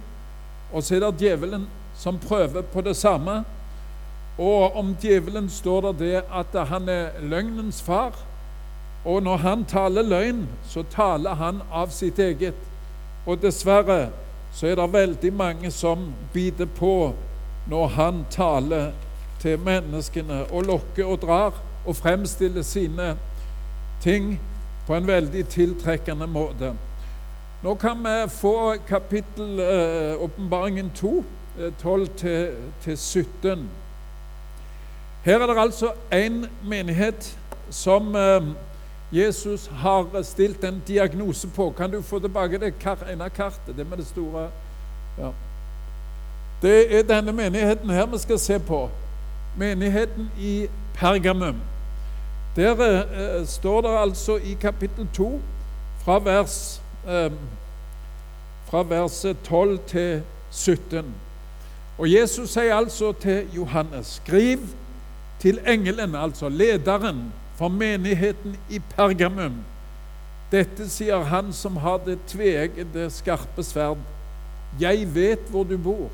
Og 0.71 0.83
så 0.83 0.95
er 0.95 1.03
det 1.03 1.19
djevelen 1.19 1.67
som 1.95 2.19
prøver 2.19 2.61
på 2.61 2.81
det 2.81 2.95
samme. 2.95 3.43
Og 4.37 4.75
om 4.75 4.95
djevelen 5.01 5.49
står 5.49 5.81
det 5.91 5.99
det 5.99 6.23
at 6.31 6.55
han 6.67 6.89
er 6.89 7.19
løgnens 7.21 7.81
far. 7.81 8.15
Og 9.05 9.23
når 9.23 9.37
han 9.37 9.65
taler 9.65 10.01
løgn, 10.01 10.47
så 10.69 10.83
taler 10.83 11.33
han 11.33 11.61
av 11.71 11.89
sitt 11.89 12.19
eget. 12.19 12.55
Og 13.25 13.41
dessverre 13.41 14.09
så 14.53 14.67
er 14.67 14.75
det 14.75 14.93
veldig 14.93 15.33
mange 15.33 15.71
som 15.71 16.13
biter 16.33 16.65
på 16.65 17.13
når 17.69 17.87
han 17.87 18.25
taler 18.31 18.91
til 19.41 19.59
menneskene 19.59 20.45
og 20.51 20.63
lokker 20.69 21.05
og 21.05 21.21
drar 21.21 21.57
og 21.85 21.95
fremstiller 21.95 22.61
sine 22.61 23.15
ting 24.01 24.35
på 24.87 24.95
en 24.95 25.07
veldig 25.07 25.45
tiltrekkende 25.49 26.27
måte. 26.27 26.73
Nå 27.61 27.75
kan 27.75 27.97
vi 28.03 28.29
få 28.29 28.75
kapittel 28.87 29.59
eh, 29.59 30.23
Åpenbaringen 30.23 30.85
eh, 30.85 30.93
2, 30.95 31.23
12-17. 31.83 33.59
Her 35.23 35.39
er 35.39 35.47
det 35.47 35.57
altså 35.61 35.91
én 36.11 36.47
menighet 36.63 37.37
som 37.69 38.15
eh, 38.15 38.41
Jesus 39.11 39.67
har 39.67 40.23
stilt 40.23 40.63
en 40.63 40.81
diagnose 40.87 41.47
på. 41.47 41.69
Kan 41.71 41.91
du 41.91 42.01
få 42.01 42.19
tilbake 42.19 42.57
det 42.57 42.73
ene 43.11 43.29
kartet, 43.29 43.77
det 43.77 43.89
med 43.89 43.97
det 43.97 44.07
store 44.07 44.49
ja. 45.17 45.31
Det 46.61 46.99
er 46.99 47.03
denne 47.03 47.31
menigheten 47.31 47.89
her 47.89 48.05
vi 48.05 48.17
skal 48.17 48.39
se 48.39 48.59
på. 48.59 48.89
Menigheten 49.57 50.31
i 50.39 50.67
Pergamum. 50.93 51.55
Der 52.55 52.75
eh, 52.79 53.47
står 53.47 53.81
det 53.81 53.97
altså 53.99 54.37
i 54.37 54.57
kapittel 54.61 55.07
2, 55.13 55.41
fra 56.03 56.19
vers, 56.19 56.81
eh, 57.07 57.31
fra 58.65 58.83
vers 58.83 59.25
12 59.43 59.79
til 59.87 60.21
17. 60.51 61.05
Og 61.97 62.11
Jesus 62.11 62.49
sier 62.49 62.75
altså 62.75 63.11
til 63.11 63.47
Johannes, 63.55 64.19
skriv 64.23 64.59
til 65.39 65.59
engelen, 65.67 66.15
altså 66.15 66.49
lederen 66.49 67.33
for 67.55 67.67
menigheten 67.67 68.57
i 68.69 68.79
Pergamum. 68.95 69.61
Dette 70.51 70.89
sier 70.89 71.23
han 71.23 71.53
som 71.53 71.77
har 71.77 72.01
det 72.05 72.17
tveeggede, 72.27 73.09
skarpe 73.13 73.63
sverd. 73.63 74.01
Jeg 74.79 75.07
vet 75.15 75.47
hvor 75.51 75.63
du 75.63 75.77
bor 75.77 76.09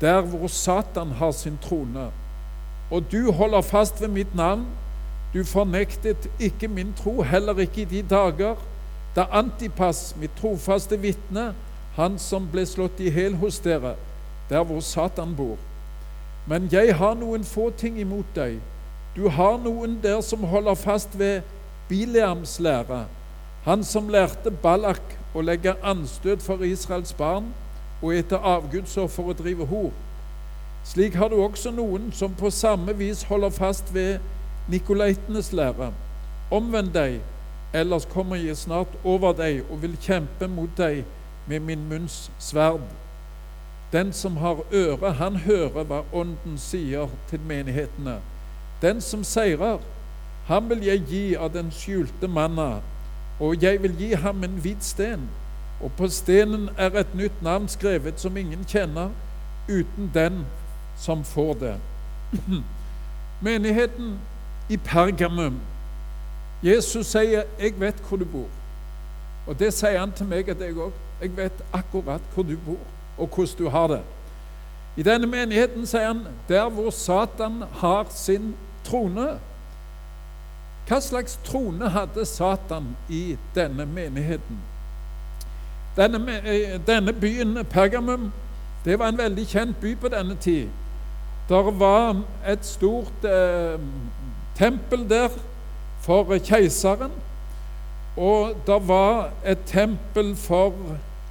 der 0.00 0.20
hvor 0.20 0.48
Satan 0.48 1.12
har 1.18 1.30
sin 1.30 1.58
trone. 1.62 2.10
Og 2.90 3.12
du 3.12 3.32
holder 3.32 3.60
fast 3.60 4.00
ved 4.00 4.08
mitt 4.08 4.34
navn. 4.34 4.66
Du 5.34 5.44
fornektet 5.44 6.30
ikke 6.40 6.68
min 6.68 6.94
tro, 6.96 7.22
heller 7.22 7.58
ikke 7.58 7.82
i 7.82 7.84
de 7.84 8.02
dager 8.02 8.56
da 9.14 9.26
Antipas, 9.32 10.14
mitt 10.18 10.36
trofaste 10.38 10.96
vitne, 11.00 11.50
han 11.96 12.18
som 12.22 12.46
ble 12.50 12.62
slått 12.66 13.00
i 13.02 13.10
hjel 13.10 13.34
hos 13.40 13.58
dere, 13.62 13.96
der 14.50 14.62
hvor 14.66 14.80
Satan 14.86 15.34
bor. 15.36 15.58
Men 16.46 16.68
jeg 16.72 16.94
har 16.96 17.16
noen 17.18 17.44
få 17.44 17.70
ting 17.78 17.98
imot 18.00 18.30
deg. 18.34 18.60
Du 19.16 19.26
har 19.28 19.58
noen 19.58 19.98
der 20.02 20.20
som 20.22 20.46
holder 20.46 20.78
fast 20.78 21.18
ved 21.18 21.42
Bileams 21.88 22.60
lære, 22.62 23.04
han 23.66 23.82
som 23.84 24.08
lærte 24.08 24.50
Balak 24.62 25.16
å 25.34 25.42
legge 25.42 25.74
anstøt 25.82 26.42
for 26.42 26.62
Israels 26.64 27.12
barn 27.12 27.50
og 28.02 28.14
etter 28.16 28.38
avgudsoffer 28.38 29.22
og 29.22 29.38
drive 29.38 29.66
hor. 29.66 29.90
Slik 30.84 31.14
har 31.14 31.28
du 31.28 31.42
også 31.42 31.70
noen 31.70 32.08
som 32.12 32.34
på 32.34 32.50
samme 32.50 32.96
vis 32.96 33.22
holder 33.28 33.50
fast 33.50 33.94
ved 33.94 34.18
nikolaitenes 34.68 35.52
lære. 35.52 35.92
Omvend 36.50 36.92
deg, 36.94 37.20
ellers 37.74 38.08
kommer 38.10 38.36
jeg 38.36 38.56
snart 38.56 38.96
over 39.04 39.32
deg 39.36 39.62
og 39.70 39.82
vil 39.82 39.96
kjempe 40.00 40.48
mot 40.48 40.72
deg 40.78 41.04
med 41.46 41.60
min 41.60 41.84
munns 41.88 42.30
sverd. 42.38 42.88
Den 43.92 44.12
som 44.12 44.36
har 44.36 44.64
øre, 44.72 45.12
han 45.12 45.36
hører 45.36 45.84
hva 45.84 46.04
Ånden 46.12 46.58
sier 46.58 47.10
til 47.30 47.40
menighetene. 47.46 48.20
Den 48.82 49.00
som 49.00 49.24
seirer, 49.24 49.78
han 50.46 50.68
vil 50.70 50.84
jeg 50.86 51.04
gi 51.08 51.24
av 51.36 51.52
den 51.54 51.70
skjulte 51.74 52.28
manna, 52.28 52.80
og 53.40 53.62
jeg 53.62 53.82
vil 53.82 53.94
gi 53.98 54.14
ham 54.14 54.44
en 54.44 54.60
hvit 54.62 54.84
sten 54.84 55.28
og 55.80 55.92
på 55.96 56.08
stenen 56.08 56.68
er 56.76 56.90
et 57.00 57.14
nytt 57.14 57.42
navn 57.42 57.68
skrevet 57.68 58.20
som 58.20 58.36
ingen 58.36 58.64
kjenner, 58.68 59.10
uten 59.68 60.10
den 60.14 60.44
som 60.96 61.24
får 61.24 61.54
det. 61.54 61.74
Menigheten 63.46 64.18
i 64.68 64.76
Pergamum. 64.76 65.60
Jesus 66.62 67.06
sier 67.06 67.42
'Jeg 67.58 67.80
vet 67.80 68.00
hvor 68.08 68.16
du 68.16 68.24
bor'. 68.24 68.56
Og 69.46 69.58
det 69.58 69.74
sier 69.74 69.98
han 69.98 70.12
til 70.12 70.26
meg 70.26 70.48
og 70.48 70.58
deg 70.58 70.76
òg. 70.76 70.92
Jeg 71.20 71.36
vet 71.36 71.64
akkurat 71.72 72.20
hvor 72.34 72.42
du 72.42 72.56
bor, 72.66 72.78
og 73.18 73.28
hvordan 73.28 73.58
du 73.58 73.68
har 73.68 73.86
det. 73.86 74.02
I 74.96 75.02
denne 75.02 75.26
menigheten 75.26 75.86
sier 75.86 76.06
han 76.06 76.26
der 76.48 76.68
hvor 76.68 76.90
Satan 76.90 77.62
har 77.72 78.06
sin 78.10 78.54
trone. 78.84 79.38
Hva 80.88 81.00
slags 81.00 81.38
trone 81.44 81.88
hadde 81.88 82.26
Satan 82.26 82.96
i 83.08 83.38
denne 83.54 83.86
menigheten? 83.86 84.58
Denne, 85.96 86.40
eh, 86.44 86.80
denne 86.86 87.12
byen 87.12 87.58
Pergamum 87.70 88.32
det 88.84 88.98
var 88.98 89.08
en 89.08 89.18
veldig 89.18 89.46
kjent 89.48 89.76
by 89.80 89.96
på 90.00 90.08
denne 90.08 90.34
tid. 90.34 90.68
Der 91.48 91.70
var 91.70 92.22
et 92.48 92.66
stort 92.66 93.24
eh, 93.24 93.80
tempel 94.56 95.08
der 95.10 95.28
for 96.00 96.38
keiseren. 96.38 97.10
Og 98.16 98.54
det 98.66 98.88
var 98.88 99.30
et 99.46 99.58
tempel 99.66 100.36
for 100.36 100.74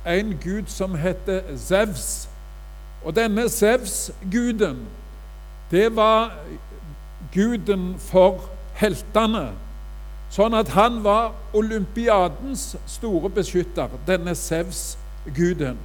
en 0.07 0.37
gud 0.43 0.63
som 0.67 0.95
heter 0.95 1.41
Zevs. 1.57 2.29
Og 3.03 3.15
denne 3.15 3.49
Zevs-guden, 3.49 4.87
det 5.71 5.95
var 5.95 6.33
guden 7.33 7.95
for 7.99 8.49
heltene. 8.73 9.49
Sånn 10.29 10.53
at 10.53 10.69
han 10.75 10.99
var 11.03 11.31
olympiadens 11.57 12.75
store 12.87 13.31
beskytter, 13.33 13.89
denne 14.05 14.35
Sevs-guden. 14.37 15.79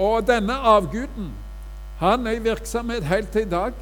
Og 0.00 0.24
denne 0.24 0.56
avguden 0.56 1.28
han 2.00 2.26
er 2.26 2.38
i 2.38 2.44
virksomhet 2.44 3.04
helt 3.04 3.28
til 3.32 3.44
i 3.44 3.50
dag. 3.50 3.72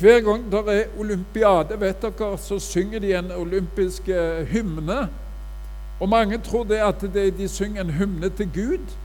Hver 0.00 0.20
gang 0.20 0.48
det 0.50 0.62
er 0.72 0.96
olympiade, 0.98 1.80
vet 1.80 2.02
dere, 2.02 2.38
så 2.38 2.58
synger 2.58 3.00
de 3.00 3.12
en 3.14 3.30
olympisk 3.32 4.08
eh, 4.08 4.42
hymne. 4.50 5.06
Og 6.00 6.08
mange 6.08 6.38
tror 6.38 6.64
det 6.64 6.82
at 6.82 7.00
det, 7.14 7.38
de 7.38 7.48
synger 7.48 7.80
en 7.80 7.90
hymne 7.90 8.28
til 8.28 8.50
Gud, 8.54 8.96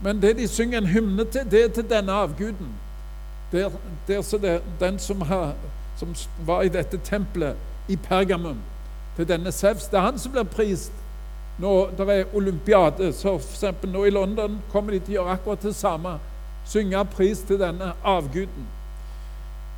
men 0.00 0.22
det 0.22 0.36
de 0.38 0.48
synger 0.48 0.78
en 0.78 0.86
hymne 0.86 1.24
til, 1.24 1.50
det 1.50 1.64
er 1.64 1.68
til 1.68 1.90
denne 1.90 2.12
avguden. 2.12 2.70
Det 3.52 3.62
er, 3.66 3.70
er 4.08 4.38
det, 4.42 4.62
den 4.80 4.98
som, 4.98 5.20
har, 5.20 5.52
som, 5.96 6.14
var 6.46 6.62
i 6.62 6.68
dette 6.68 7.00
tempelet 7.04 7.56
i 7.90 7.96
Pergamum, 7.96 8.58
til 9.16 9.28
denne 9.28 9.52
Sevs. 9.52 9.88
Det 9.90 9.98
er 9.98 10.06
han 10.06 10.18
som 10.18 10.32
blir 10.32 10.48
prist 10.48 10.92
når 11.60 11.90
det 11.98 12.08
er 12.08 12.34
olympiade. 12.34 13.12
Så 13.12 13.34
eksempel 13.34 13.90
nå 13.90 14.04
i 14.04 14.10
London 14.10 14.60
kommer 14.72 14.94
de 14.94 15.00
til 15.00 15.14
å 15.14 15.20
gjøre 15.20 15.36
akkurat 15.36 15.62
det 15.62 15.74
samme. 15.76 16.16
Synge 16.64 17.04
pris 17.12 17.42
til 17.44 17.60
denne 17.60 17.92
avguden. 18.04 18.66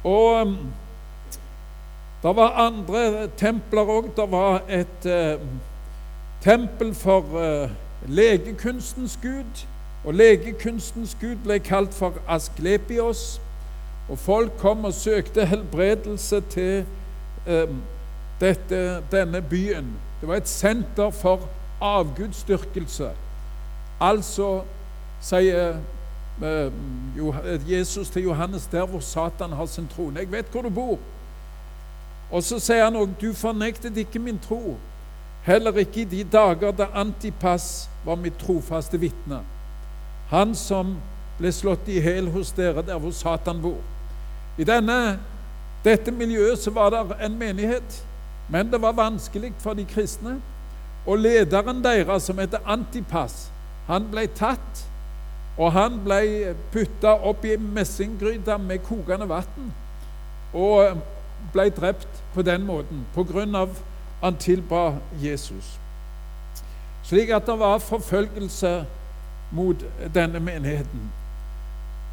Og 0.04 0.42
um, 0.42 0.56
det 2.22 2.36
var 2.36 2.58
andre 2.66 3.28
templer 3.36 3.88
òg. 3.90 4.12
Det 4.16 4.30
var 4.30 4.62
et 4.68 5.06
eh, 5.06 5.40
tempel 6.42 6.94
for 6.94 7.38
eh, 7.40 7.70
legekunstens 8.06 9.18
gud. 9.22 9.66
Og 10.04 10.14
legekunstens 10.14 11.16
gud 11.20 11.36
ble 11.42 11.58
kalt 11.58 11.94
for 11.94 12.14
Asklepios. 12.28 13.40
Og 14.08 14.18
folk 14.18 14.52
kom 14.58 14.84
og 14.84 14.94
søkte 14.94 15.46
helbredelse 15.46 16.40
til 16.50 16.84
eh, 17.46 17.74
dette, 18.42 19.02
denne 19.12 19.42
byen. 19.42 19.94
Det 20.20 20.28
var 20.28 20.42
et 20.42 20.50
senter 20.50 21.10
for 21.14 21.48
avgudsdyrkelse. 21.80 23.10
Altså, 24.02 24.62
sier 25.22 25.78
Eh, 26.42 27.72
Jesus 27.72 28.10
til 28.10 28.22
Johannes 28.22 28.66
der 28.66 28.86
hvor 28.86 29.00
Satan 29.00 29.52
har 29.52 29.66
sin 29.66 29.88
trone. 29.88 30.20
'Jeg 30.20 30.32
vet 30.32 30.46
hvor 30.46 30.62
du 30.62 30.70
bor.' 30.70 30.98
Og 32.30 32.42
så 32.42 32.58
sier 32.58 32.84
han 32.84 32.96
òg, 32.96 33.08
'Du 33.20 33.32
fornektet 33.32 33.96
ikke 33.96 34.18
min 34.18 34.38
tro.' 34.38 34.76
Heller 35.42 35.76
ikke 35.76 36.00
i 36.00 36.04
de 36.04 36.24
dager 36.24 36.70
da 36.70 36.86
Antipas 36.94 37.90
var 38.04 38.14
mitt 38.14 38.38
trofaste 38.38 39.00
vitne. 39.00 39.40
Han 40.28 40.54
som 40.54 40.96
ble 41.38 41.52
slått 41.52 41.88
i 41.88 42.00
hjel 42.00 42.30
hos 42.30 42.52
dere 42.52 42.82
der 42.82 42.98
hvor 42.98 43.10
Satan 43.10 43.62
bor. 43.62 43.80
I 44.58 44.64
denne, 44.64 45.18
dette 45.84 46.10
miljøet 46.10 46.58
så 46.58 46.70
var 46.70 46.90
det 46.90 47.16
en 47.26 47.38
menighet, 47.38 48.06
men 48.48 48.70
det 48.72 48.82
var 48.82 48.92
vanskelig 48.92 49.52
for 49.58 49.74
de 49.74 49.84
kristne. 49.84 50.40
Og 51.06 51.18
lederen 51.18 51.82
deres, 51.84 52.22
som 52.22 52.38
heter 52.38 52.62
Antipas, 52.66 53.50
han 53.86 54.06
ble 54.10 54.26
tatt 54.26 54.86
og 55.56 55.72
han 55.72 55.98
ble 56.04 56.54
putta 56.72 57.12
opp 57.28 57.44
i 57.44 57.56
messinggryte 57.56 58.56
med 58.58 58.84
kokende 58.86 59.28
vann 59.28 59.72
og 60.52 61.02
ble 61.52 61.68
drept 61.72 62.22
på 62.34 62.44
den 62.44 62.64
måten 62.64 63.04
av 63.56 63.76
han 64.22 64.36
tilba 64.36 64.98
Jesus. 65.20 65.78
Slik 67.02 67.30
at 67.30 67.46
det 67.46 67.58
var 67.58 67.78
forfølgelse 67.78 68.84
mot 69.50 69.76
denne 70.14 70.40
menigheten. 70.40 71.10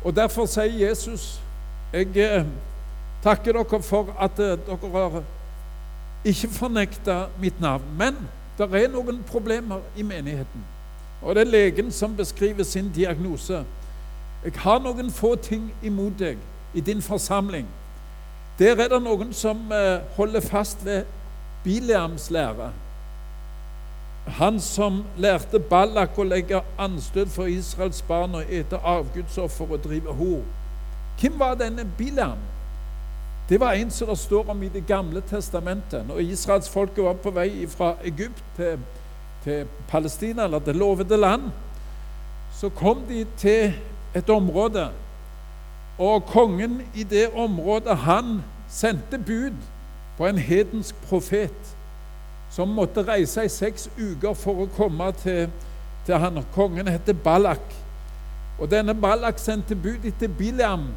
Og 0.04 0.16
Derfor 0.16 0.46
sier 0.46 0.88
Jesus 0.90 1.40
jeg 1.94 2.18
eh, 2.18 2.46
takker 3.24 3.54
dere 3.54 3.82
for 3.82 4.14
at 4.20 4.40
eh, 4.40 4.58
dere 4.68 4.92
har 4.94 5.24
ikke 6.26 6.50
fornekte 6.50 7.26
mitt 7.42 7.62
navn. 7.62 7.84
Men 7.98 8.18
det 8.58 8.68
er 8.74 8.92
noen 8.92 9.24
problemer 9.28 9.80
i 9.98 10.04
menigheten. 10.04 10.66
Og 11.22 11.36
det 11.36 11.42
er 11.42 11.52
legen 11.52 11.92
som 11.92 12.16
beskriver 12.16 12.64
sin 12.64 12.92
diagnose. 12.96 13.64
Jeg 14.44 14.54
har 14.56 14.80
noen 14.80 15.12
få 15.12 15.36
ting 15.36 15.72
imot 15.84 16.20
deg 16.20 16.38
i 16.74 16.82
din 16.82 17.02
forsamling. 17.02 17.68
Der 18.60 18.76
er 18.76 18.88
det 18.92 19.02
noen 19.04 19.34
som 19.34 19.72
eh, 19.72 20.00
holder 20.16 20.42
fast 20.42 20.86
ved 20.86 21.04
Bileams 21.64 22.32
lære. 22.32 22.72
Han 24.26 24.60
som 24.60 25.04
lærte 25.18 25.60
Ballak 25.60 26.18
å 26.20 26.24
legge 26.28 26.62
anstøt 26.78 27.32
for 27.34 27.50
Israels 27.50 28.02
barn 28.02 28.36
og 28.36 28.52
ete 28.52 28.78
avgudsoffer 28.78 29.72
og 29.74 29.84
drive 29.84 30.14
hor. 30.14 30.44
Hvem 31.20 31.40
var 31.40 31.56
denne 31.60 31.88
Bileam? 31.98 32.40
Det 33.50 33.58
var 33.60 33.74
en 33.74 33.92
som 33.92 34.08
det 34.08 34.18
står 34.18 34.50
om 34.50 34.64
i 34.64 34.70
Det 34.70 34.86
gamle 34.88 35.22
testamentet. 35.22 36.08
Når 36.08 36.20
israelsfolket 36.20 37.04
var 37.04 37.14
på 37.14 37.32
vei 37.32 37.68
fra 37.68 37.96
Egypt 38.06 38.44
til 38.58 38.80
til 39.44 39.68
Palestina, 39.88 40.44
eller 40.44 40.60
det 40.60 40.76
lovede 40.76 41.18
land, 41.18 41.42
så 42.54 42.70
kom 42.70 43.02
de 43.10 43.26
til 43.38 43.74
et 44.16 44.30
område. 44.30 44.90
Og 45.98 46.26
kongen 46.26 46.82
i 46.96 47.04
det 47.04 47.30
området, 47.36 47.98
han 47.98 48.44
sendte 48.70 49.18
bud 49.18 49.56
på 50.18 50.28
en 50.28 50.38
hedensk 50.38 50.96
profet 51.10 51.76
som 52.52 52.68
måtte 52.68 53.04
reise 53.08 53.46
i 53.46 53.50
seks 53.50 53.90
uker 54.00 54.34
for 54.34 54.64
å 54.64 54.70
komme 54.78 55.12
til, 55.22 55.50
til 56.06 56.18
han. 56.18 56.40
Kongen 56.56 56.88
heter 56.88 57.14
Balak. 57.14 57.76
Og 58.60 58.72
denne 58.72 58.96
Balak 58.96 59.40
sendte 59.40 59.76
bud 59.76 60.06
etter 60.06 60.28
Bileam, 60.28 60.90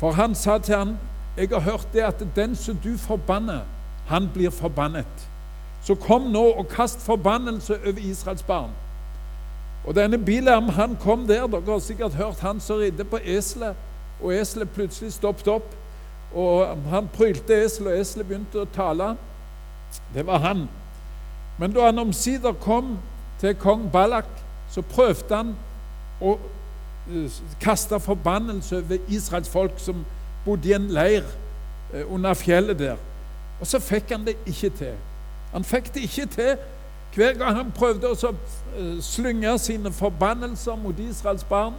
for 0.00 0.12
han 0.12 0.34
sa 0.34 0.58
til 0.58 0.76
han, 0.76 0.96
'Jeg 1.38 1.48
har 1.48 1.60
hørt 1.60 1.88
det 1.92 2.00
at 2.00 2.24
den 2.36 2.56
som 2.56 2.76
du 2.84 2.96
forbanner, 2.96 3.60
han 4.06 4.30
blir 4.34 4.50
forbannet.' 4.50 5.28
Så 5.82 5.94
kom 5.94 6.22
nå 6.22 6.42
og 6.42 6.68
kast 6.68 7.00
forbannelse 7.00 7.78
over 7.86 7.98
Israels 7.98 8.42
barn. 8.42 8.70
Og 9.84 9.94
denne 9.94 10.18
Bilam 10.18 10.68
han 10.68 10.96
kom 11.00 11.26
der. 11.26 11.46
Dere 11.46 11.62
har 11.66 11.78
sikkert 11.78 12.14
hørt 12.14 12.40
han 12.40 12.60
som 12.60 12.76
ridde 12.76 13.04
på 13.04 13.18
eselet, 13.24 13.76
og 14.22 14.34
eselet 14.34 14.70
plutselig 14.70 15.12
stoppet 15.12 15.48
opp. 15.48 15.74
Og 16.34 16.76
han 16.90 17.08
prylte 17.08 17.64
eselet, 17.64 17.92
og 17.92 18.00
eselet 18.00 18.26
begynte 18.26 18.60
å 18.60 18.68
tale. 18.74 19.14
Det 20.14 20.26
var 20.26 20.38
han. 20.38 20.68
Men 21.58 21.72
da 21.72 21.86
han 21.86 21.98
omsider 21.98 22.52
kom 22.52 22.98
til 23.40 23.54
kong 23.54 23.88
Balak, 23.92 24.28
så 24.70 24.82
prøvde 24.82 25.36
han 25.36 25.54
å 26.20 26.34
eh, 27.08 27.40
kaste 27.60 28.00
forbannelse 28.00 28.82
over 28.82 28.98
Israels 29.08 29.48
folk 29.48 29.78
som 29.80 30.04
bodde 30.48 30.70
i 30.70 30.74
en 30.76 30.88
leir 30.88 31.28
eh, 31.92 32.04
under 32.08 32.34
fjellet 32.34 32.78
der. 32.78 32.96
Og 33.60 33.66
så 33.66 33.80
fikk 33.82 34.14
han 34.14 34.24
det 34.24 34.36
ikke 34.46 34.70
til. 34.78 34.94
Han 35.52 35.64
fikk 35.64 35.92
det 35.94 36.08
ikke 36.08 36.26
til. 36.26 36.56
Hver 37.14 37.32
gang 37.32 37.56
han 37.56 37.72
prøvde 37.74 38.08
å 38.08 38.32
eh, 38.32 38.98
slynge 39.02 39.58
sine 39.58 39.92
forbannelser 39.92 40.76
mot 40.80 40.98
Israels 41.02 41.44
barn, 41.44 41.76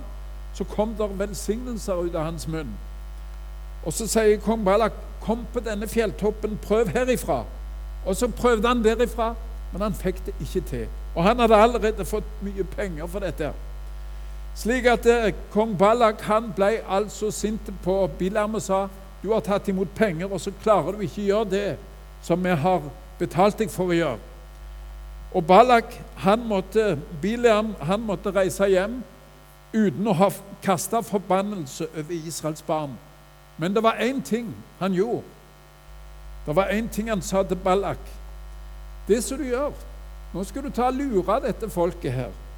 så 0.54 0.66
kom 0.68 0.96
det 0.98 1.10
velsignelser 1.20 2.06
ut 2.06 2.16
av 2.16 2.32
hans 2.32 2.48
munn. 2.48 2.72
Og 3.86 3.94
så 3.96 4.08
sier 4.08 4.42
kong 4.44 4.66
Balak, 4.66 4.94
'Kom 5.22 5.46
på 5.54 5.60
denne 5.60 5.88
fjelltoppen, 5.88 6.60
prøv 6.62 6.88
herifra.' 6.88 7.46
Og 8.06 8.16
så 8.16 8.28
prøvde 8.28 8.68
han 8.68 8.84
derifra, 8.84 9.36
men 9.72 9.82
han 9.82 9.94
fikk 9.94 10.26
det 10.26 10.34
ikke 10.40 10.62
til. 10.62 10.88
Og 11.16 11.24
han 11.24 11.40
hadde 11.40 11.56
allerede 11.56 12.06
fått 12.06 12.24
mye 12.42 12.64
penger 12.64 13.08
for 13.08 13.20
dette. 13.20 13.52
Slik 14.60 14.86
at 14.92 15.06
eh, 15.08 15.32
kong 15.54 15.78
Balak 15.80 16.22
han 16.28 16.50
ble 16.56 16.82
altså 16.84 17.30
sint 17.32 17.70
på 17.84 17.94
Bilam 18.20 18.56
og 18.56 18.62
sa, 18.62 18.88
'Du 19.24 19.32
har 19.34 19.40
tatt 19.40 19.68
imot 19.68 19.88
penger, 19.96 20.28
og 20.34 20.42
så 20.42 20.52
klarer 20.64 20.92
du 20.92 21.00
ikke 21.00 21.22
å 21.22 21.26
gjøre 21.26 21.50
det 21.50 21.78
som 22.22 22.44
vi 22.44 22.50
har 22.50 22.82
betalt 23.20 23.60
deg 23.60 23.72
for 23.72 23.92
å 23.92 23.96
gjøre. 23.96 24.20
Og 25.34 25.46
Balak, 25.46 26.02
han 26.16 26.44
måtte, 26.48 26.98
Bileam, 27.22 27.76
han 27.82 28.02
måtte 28.02 28.36
reise 28.36 28.68
hjem 28.68 29.04
uten 29.74 30.08
å 30.08 30.14
ha 30.14 30.30
kasta 30.64 31.02
forbannelse 31.02 31.88
over 31.94 32.14
Israels 32.28 32.62
barn. 32.62 32.98
Men 33.58 33.74
det 33.74 33.84
var 33.84 34.00
én 34.00 34.22
ting 34.22 34.56
han 34.80 34.94
gjorde. 34.94 35.24
Det 36.46 36.56
var 36.56 36.68
én 36.74 36.90
ting 36.90 37.10
han 37.10 37.22
sa 37.22 37.44
til 37.44 37.58
Balak. 37.58 38.00
Det 39.08 39.24
som 39.24 39.38
du 39.38 39.44
gjør 39.44 39.72
Nå 40.34 40.44
skal 40.44 40.62
du 40.64 40.70
ta 40.70 40.92
og 40.92 40.94
lure 40.94 41.40
dette 41.42 41.70
folket 41.70 42.12
her. 42.12 42.49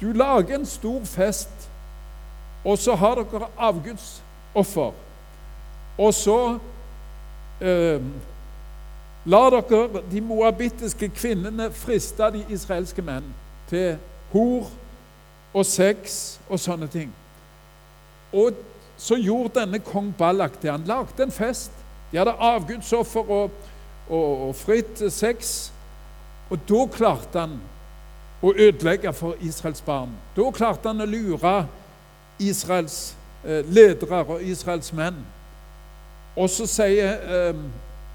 Du 0.00 0.12
lager 0.12 0.58
en 0.58 0.66
stor 0.66 1.04
fest, 1.04 1.70
og 2.64 2.78
så 2.78 2.94
har 2.94 3.14
dere 3.14 3.48
avgudsoffer. 3.56 4.92
Og 5.98 6.14
så 6.14 6.58
eh, 7.60 8.02
La 9.26 9.40
dere 9.50 10.02
de 10.06 10.20
moabittiske 10.22 11.08
kvinnene 11.10 11.66
friste 11.74 12.28
de 12.30 12.44
israelske 12.54 13.02
menn 13.02 13.26
til 13.66 13.96
hor 14.30 14.68
og 15.50 15.64
sex 15.66 16.36
og 16.46 16.60
sånne 16.62 16.86
ting. 16.92 17.10
Og 18.30 18.54
så 18.96 19.18
gjorde 19.18 19.56
denne 19.58 19.80
kong 19.82 20.12
Ballak 20.18 20.60
det. 20.62 20.70
Han 20.70 20.86
lagde 20.86 21.26
en 21.26 21.34
fest. 21.34 21.72
De 22.12 22.20
hadde 22.20 22.36
avgudsoffer 22.38 23.26
og, 23.26 23.50
og, 24.08 24.46
og 24.48 24.54
fritt 24.54 25.02
sex. 25.10 25.72
Og 26.50 26.62
da 26.68 26.86
klarte 26.94 27.42
han 27.42 27.58
å 28.46 28.54
ødelegge 28.54 29.12
for 29.12 29.34
Israels 29.40 29.80
barn. 29.80 30.12
Da 30.36 30.50
klarte 30.54 30.88
han 30.88 31.02
å 31.02 31.08
lure 31.08 31.54
Israels 32.38 33.16
eh, 33.44 33.64
ledere 33.66 34.22
og 34.24 34.42
Israels 34.42 34.92
menn. 34.92 35.18
Og 36.36 36.50
så 36.52 36.66
sier 36.68 37.16
eh, 37.16 37.62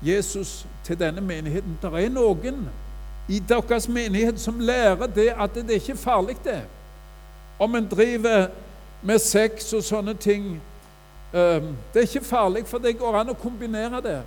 Jesus 0.06 0.62
til 0.86 1.00
denne 1.00 1.22
menigheten 1.22 1.78
det 1.82 1.92
er 1.94 2.14
noen 2.14 2.66
i 3.30 3.40
deres 3.40 3.88
menighet 3.90 4.40
som 4.42 4.60
lærer 4.60 5.08
det 5.08 5.30
at 5.38 5.56
det 5.56 5.70
er 5.70 5.82
ikke 5.82 5.98
farlig, 5.98 6.38
det. 6.44 6.62
Om 7.60 7.76
en 7.76 7.88
driver 7.88 8.48
med 9.02 9.20
sex 9.20 9.74
og 9.74 9.84
sånne 9.84 10.14
ting. 10.14 10.56
Eh, 11.34 11.62
det 11.94 12.02
er 12.02 12.08
ikke 12.08 12.26
farlig, 12.26 12.66
for 12.68 12.82
det 12.82 12.98
går 13.00 13.20
an 13.20 13.34
å 13.34 13.38
kombinere 13.38 14.02
det. 14.04 14.20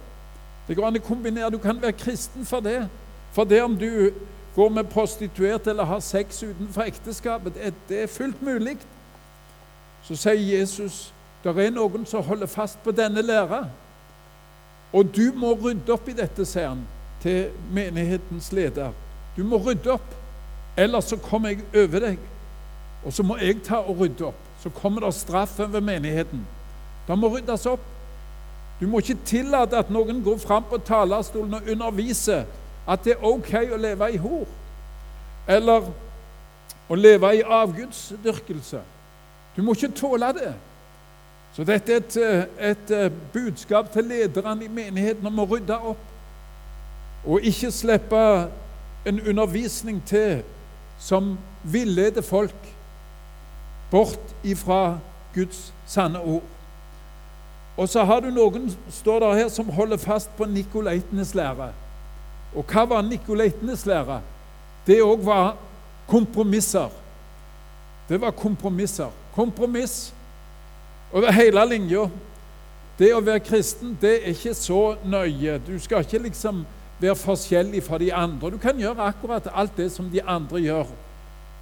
Det 0.69 0.77
går 0.77 0.87
an 0.88 0.99
å 0.99 1.05
kombinere, 1.05 1.51
Du 1.51 1.59
kan 1.59 1.83
være 1.83 1.93
kristen 1.93 2.47
for 2.47 2.61
det. 2.61 2.88
For 3.33 3.45
det 3.45 3.62
om 3.62 3.77
du 3.77 4.12
går 4.55 4.69
med 4.69 4.85
prostituert 4.85 5.67
eller 5.67 5.85
har 5.85 6.01
sex 6.01 6.43
utenfor 6.43 6.83
ekteskapet, 6.83 7.55
det, 7.55 7.75
det 7.88 8.03
er 8.03 8.07
fullt 8.07 8.43
mulig. 8.43 8.77
Så 10.05 10.17
sier 10.17 10.59
Jesus 10.59 11.11
det 11.45 11.53
er 11.61 11.75
noen 11.75 12.07
som 12.09 12.25
holder 12.25 12.49
fast 12.49 12.79
på 12.85 12.93
denne 12.97 13.21
læra. 13.23 13.67
Og 14.97 15.11
du 15.12 15.27
må 15.37 15.53
rydde 15.53 15.93
opp 15.93 16.07
i 16.09 16.14
dette, 16.17 16.47
sier 16.49 16.71
han 16.71 16.85
til 17.21 17.51
menighetens 17.75 18.49
leder. 18.53 18.95
Du 19.37 19.43
må 19.45 19.59
rydde 19.61 19.93
opp, 19.93 20.14
ellers 20.77 21.11
så 21.12 21.19
kommer 21.21 21.53
jeg 21.53 21.67
over 21.75 22.07
deg. 22.07 22.23
Og 23.05 23.12
så 23.12 23.27
må 23.27 23.37
jeg 23.43 23.61
ta 23.67 23.83
og 23.83 24.01
rydde 24.01 24.31
opp. 24.31 24.40
Så 24.62 24.73
kommer 24.73 25.05
det 25.05 25.12
straff 25.19 25.59
over 25.61 25.85
menigheten. 25.85 26.47
Det 27.05 27.19
må 27.19 27.29
ryddes 27.35 27.67
opp. 27.69 27.85
Du 28.81 28.87
må 28.88 29.03
ikke 29.03 29.21
tillate 29.29 29.77
at 29.79 29.90
noen 29.93 30.23
går 30.25 30.38
fram 30.40 30.64
på 30.71 30.81
talerstolen 30.87 31.59
og 31.59 31.69
underviser 31.71 32.47
at 32.88 33.05
det 33.05 33.12
er 33.14 33.25
ok 33.25 33.53
å 33.73 33.81
leve 33.81 34.12
i 34.12 34.20
hor, 34.20 34.47
eller 35.49 35.88
å 36.88 36.94
leve 36.94 37.31
i 37.37 37.42
avgudsdyrkelse. 37.42 38.81
Du 39.57 39.62
må 39.62 39.73
ikke 39.73 39.94
tåle 39.97 40.33
det. 40.37 40.55
Så 41.55 41.64
dette 41.64 41.92
er 41.92 41.97
et, 41.97 42.16
eh, 42.16 42.70
et, 42.70 42.90
eh, 42.90 43.11
budskap 43.33 43.92
til 43.92 44.05
lederne 44.05 44.64
i 44.64 44.68
menigheten 44.68 45.27
om 45.27 45.38
å 45.38 45.47
rydde 45.47 45.79
opp. 45.79 45.99
Og 47.27 47.40
ikke 47.40 47.70
slippe 47.70 48.51
en 49.07 49.20
undervisning 49.20 50.03
til 50.07 50.42
som 50.99 51.38
villeder 51.62 52.23
folk 52.23 52.75
bort 53.90 54.35
ifra 54.44 54.99
Guds 55.35 55.73
sanne 55.87 56.20
ord. 56.20 56.42
Og 57.77 57.88
så 57.88 58.05
har 58.05 58.20
du 58.20 58.31
noen 58.31 58.77
står 58.90 59.20
der 59.20 59.35
her, 59.35 59.49
som 59.49 59.68
holder 59.68 59.97
fast 59.97 60.37
på 60.37 60.44
Nikolaitenes 60.44 61.35
lære. 61.35 61.73
Og 62.55 62.64
hva 62.71 62.85
var 62.88 63.03
Nikolaitenes 63.03 63.87
lære? 63.87 64.21
Det 64.87 65.01
òg 65.03 65.25
var 65.25 65.57
kompromisser. 66.09 66.90
Det 68.09 68.21
var 68.21 68.31
kompromisser. 68.31 69.11
Kompromiss 69.35 70.14
over 71.12 71.33
hele 71.33 71.67
linja. 71.69 72.09
Det 72.99 73.11
å 73.14 73.23
være 73.25 73.43
kristen 73.43 73.97
det 74.01 74.14
er 74.21 74.35
ikke 74.35 74.55
så 74.55 74.97
nøye. 75.05 75.59
Du 75.67 75.75
skal 75.83 76.05
ikke 76.05 76.23
liksom 76.29 76.64
være 77.01 77.17
forskjellig 77.19 77.83
fra 77.83 77.99
de 77.99 78.12
andre. 78.14 78.51
Du 78.51 78.59
kan 78.59 78.79
gjøre 78.79 79.09
akkurat 79.09 79.49
alt 79.55 79.77
det 79.77 79.90
som 79.93 80.11
de 80.11 80.23
andre 80.23 80.61
gjør, 80.62 80.90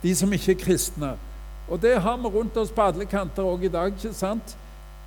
de 0.03 0.15
som 0.17 0.33
ikke 0.33 0.53
er 0.53 0.61
kristne. 0.61 1.15
Og 1.69 1.81
det 1.83 1.95
har 2.03 2.17
vi 2.21 2.29
rundt 2.29 2.57
oss 2.57 2.73
på 2.75 2.83
alle 2.83 3.07
kanter 3.09 3.47
òg 3.47 3.65
i 3.65 3.73
dag. 3.73 3.95
ikke 3.95 4.15
sant? 4.15 4.57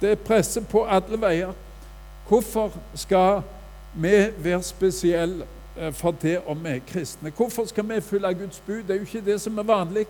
Det 0.02 0.19
presser 0.19 0.62
på 0.62 0.86
alle 0.86 1.21
veier. 1.21 1.54
Hvorfor 2.28 2.71
skal 2.95 3.41
vi 3.93 4.15
være 4.38 4.63
spesielle 4.63 5.45
for 5.92 6.12
det 6.22 6.40
om 6.48 6.64
vi 6.64 6.70
er 6.70 6.80
kristne? 6.88 7.32
Hvorfor 7.36 7.66
skal 7.66 7.90
vi 7.90 8.02
følge 8.02 8.34
Guds 8.34 8.64
bud? 8.66 8.84
Det 8.84 8.90
er 8.90 8.96
jo 8.96 9.02
ikke 9.02 9.26
det 9.26 9.42
som 9.42 9.58
er 9.58 9.64
vanlig. 9.64 10.06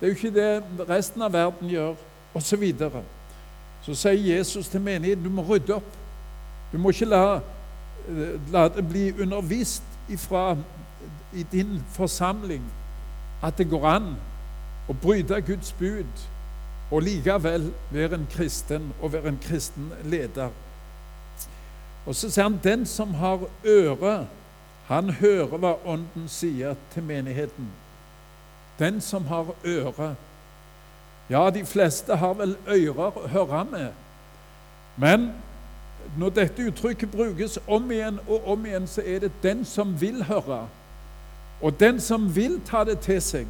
Det 0.00 0.06
er 0.06 0.06
jo 0.06 0.14
ikke 0.14 0.34
det 0.34 0.88
resten 0.88 1.22
av 1.22 1.32
verden 1.32 1.68
gjør, 1.70 1.94
osv. 2.34 2.46
Så, 2.46 2.56
videre. 2.56 3.02
så 3.82 3.94
sier 3.94 4.36
Jesus 4.36 4.68
til 4.68 4.80
menigheten 4.80 5.24
du 5.24 5.30
må 5.30 5.42
rydde 5.42 5.74
opp. 5.74 5.96
Du 6.72 6.78
må 6.78 6.90
ikke 6.90 7.06
la, 7.06 7.40
eh, 8.08 8.52
la 8.52 8.68
det 8.68 8.88
bli 8.88 9.12
undervist 9.22 9.82
ifra, 10.08 10.56
i 11.34 11.42
din 11.52 11.82
forsamling 11.92 12.62
at 13.42 13.58
det 13.58 13.68
går 13.70 13.86
an 13.86 14.14
å 14.88 14.94
bryte 15.02 15.40
Guds 15.46 15.72
bud 15.78 16.24
og 16.90 17.02
likevel 17.02 17.70
være 17.92 18.18
en 18.18 18.28
kristen 18.30 18.92
og 19.00 19.12
være 19.12 19.32
en 19.32 19.40
kristen 19.42 19.92
leder. 20.04 20.50
Og 22.06 22.14
så 22.14 22.28
sier 22.30 22.44
han 22.44 22.60
den 22.62 22.84
som 22.86 23.14
har 23.14 23.46
øre, 23.64 24.26
han 24.88 25.10
hører 25.10 25.56
hva 25.56 25.74
Ånden 25.88 26.28
sier 26.28 26.76
til 26.92 27.02
menigheten. 27.02 27.70
Den 28.78 29.00
som 29.00 29.26
har 29.26 29.54
øre. 29.64 30.14
Ja, 31.30 31.50
de 31.50 31.64
fleste 31.64 32.16
har 32.16 32.34
vel 32.36 32.56
ører 32.68 33.16
å 33.16 33.28
høre 33.32 33.64
med. 33.70 33.92
Men 34.96 35.30
når 36.16 36.34
dette 36.36 36.66
uttrykket 36.68 37.10
brukes 37.10 37.58
om 37.66 37.90
igjen 37.90 38.18
og 38.28 38.48
om 38.52 38.66
igjen, 38.66 38.86
så 38.86 39.00
er 39.00 39.24
det 39.24 39.32
den 39.42 39.64
som 39.64 39.94
vil 40.00 40.24
høre. 40.28 40.66
Og 41.62 41.80
den 41.80 42.00
som 42.00 42.28
vil 42.36 42.60
ta 42.66 42.84
det 42.84 42.98
til 43.00 43.22
seg. 43.22 43.48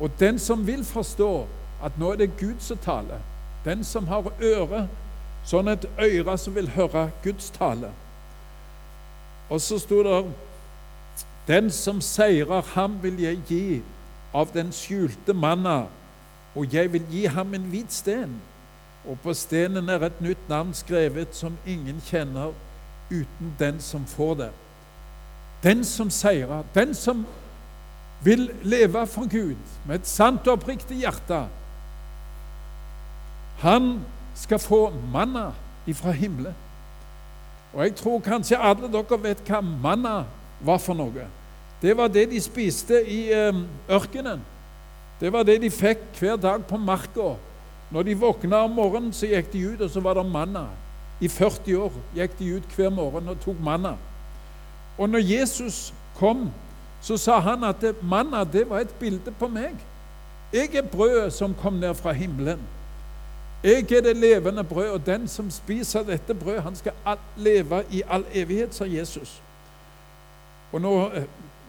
Og 0.00 0.10
den 0.18 0.38
som 0.38 0.66
vil 0.66 0.84
forstå 0.84 1.46
at 1.84 1.98
nå 1.98 2.12
er 2.12 2.24
det 2.24 2.36
Gud 2.40 2.58
som 2.58 2.78
taler. 2.82 3.22
Den 3.64 3.84
som 3.84 4.06
har 4.10 4.26
øre, 4.42 4.88
sånn 5.46 5.70
et 5.70 5.86
øre 6.02 6.34
som 6.38 6.54
vil 6.54 6.70
høre 6.74 7.08
Guds 7.22 7.50
tale. 7.54 7.92
Og 9.48 9.60
så 9.62 9.78
sto 9.78 10.02
det 10.02 10.18
Den 11.48 11.70
som 11.70 12.00
seirer, 12.00 12.62
ham 12.74 12.98
vil 13.02 13.20
jeg 13.22 13.38
gi 13.48 13.82
av 14.36 14.50
den 14.52 14.68
skjulte 14.72 15.32
manna, 15.32 15.86
og 16.54 16.74
jeg 16.74 16.92
vil 16.92 17.06
gi 17.10 17.24
ham 17.26 17.54
en 17.54 17.70
hvit 17.72 17.92
sten. 17.92 18.34
Og 19.08 19.16
på 19.24 19.32
stenen 19.34 19.88
er 19.88 20.04
et 20.04 20.20
nytt 20.20 20.48
navn 20.48 20.74
skrevet 20.76 21.32
som 21.36 21.56
ingen 21.66 22.02
kjenner 22.04 22.52
uten 23.08 23.54
den 23.58 23.80
som 23.80 24.04
får 24.06 24.34
det. 24.34 24.50
Den 25.62 25.84
som 25.84 26.10
seirer, 26.10 26.66
den 26.74 26.92
som 26.94 27.24
vil 28.24 28.50
leve 28.62 29.06
for 29.06 29.30
Gud 29.30 29.56
med 29.86 29.94
et 29.94 30.06
sant 30.06 30.46
og 30.46 30.58
oppriktig 30.58 31.00
hjerte, 31.00 31.46
han 33.62 34.00
skal 34.36 34.58
få 34.58 34.90
manna 35.12 35.48
ifra 35.86 36.12
himmelen. 36.12 36.54
Og 37.72 37.82
jeg 37.84 37.96
tror 37.96 38.20
kanskje 38.20 38.60
alle 38.60 38.92
dere 38.92 39.22
vet 39.22 39.42
hva 39.48 39.60
manna 39.64 40.20
var 40.60 40.78
for 40.82 40.94
noe. 40.98 41.26
Det 41.82 41.96
var 41.96 42.08
det 42.08 42.30
de 42.30 42.40
spiste 42.40 43.02
i 43.06 43.32
eh, 43.32 43.60
ørkenen. 43.90 44.40
Det 45.20 45.32
var 45.32 45.42
det 45.42 45.60
de 45.62 45.70
fikk 45.70 46.18
hver 46.18 46.36
dag 46.36 46.64
på 46.66 46.76
marka. 46.76 47.34
Når 47.90 48.02
de 48.02 48.14
våkna 48.18 48.64
om 48.66 48.70
morgenen, 48.70 49.12
så 49.12 49.26
gikk 49.26 49.52
de 49.52 49.64
ut, 49.72 49.80
og 49.80 49.90
så 49.90 50.00
var 50.00 50.18
det 50.18 50.26
manna. 50.26 50.66
I 51.20 51.28
40 51.28 51.76
år 51.78 51.94
gikk 52.14 52.38
de 52.38 52.54
ut 52.56 52.74
hver 52.76 52.90
morgen 52.94 53.28
og 53.28 53.40
tok 53.42 53.60
manna. 53.64 53.96
Og 54.98 55.08
når 55.08 55.18
Jesus 55.18 55.94
kom, 56.18 56.50
så 57.02 57.16
sa 57.16 57.38
han 57.40 57.64
at 57.64 57.84
manna 58.02 58.44
det 58.44 58.66
var 58.70 58.82
et 58.82 58.94
bilde 59.00 59.32
på 59.38 59.48
meg. 59.48 59.78
Jeg 60.52 60.74
er 60.74 60.82
brødet 60.82 61.32
som 61.32 61.54
kom 61.54 61.78
ned 61.78 61.94
fra 61.94 62.12
himmelen. 62.12 62.60
Jeg 63.62 63.92
er 63.92 64.00
det 64.02 64.16
levende 64.16 64.64
brød, 64.64 64.90
og 64.90 65.06
den 65.06 65.28
som 65.28 65.50
spiser 65.50 66.02
dette 66.02 66.34
brødet, 66.34 66.62
han 66.62 66.76
skal 66.76 66.92
leve 67.36 67.82
i 67.90 68.02
all 68.08 68.24
evighet, 68.34 68.74
sa 68.74 68.84
Jesus. 68.84 69.42
Og 70.72 70.80
når 70.80 71.10
eh, 71.14 71.24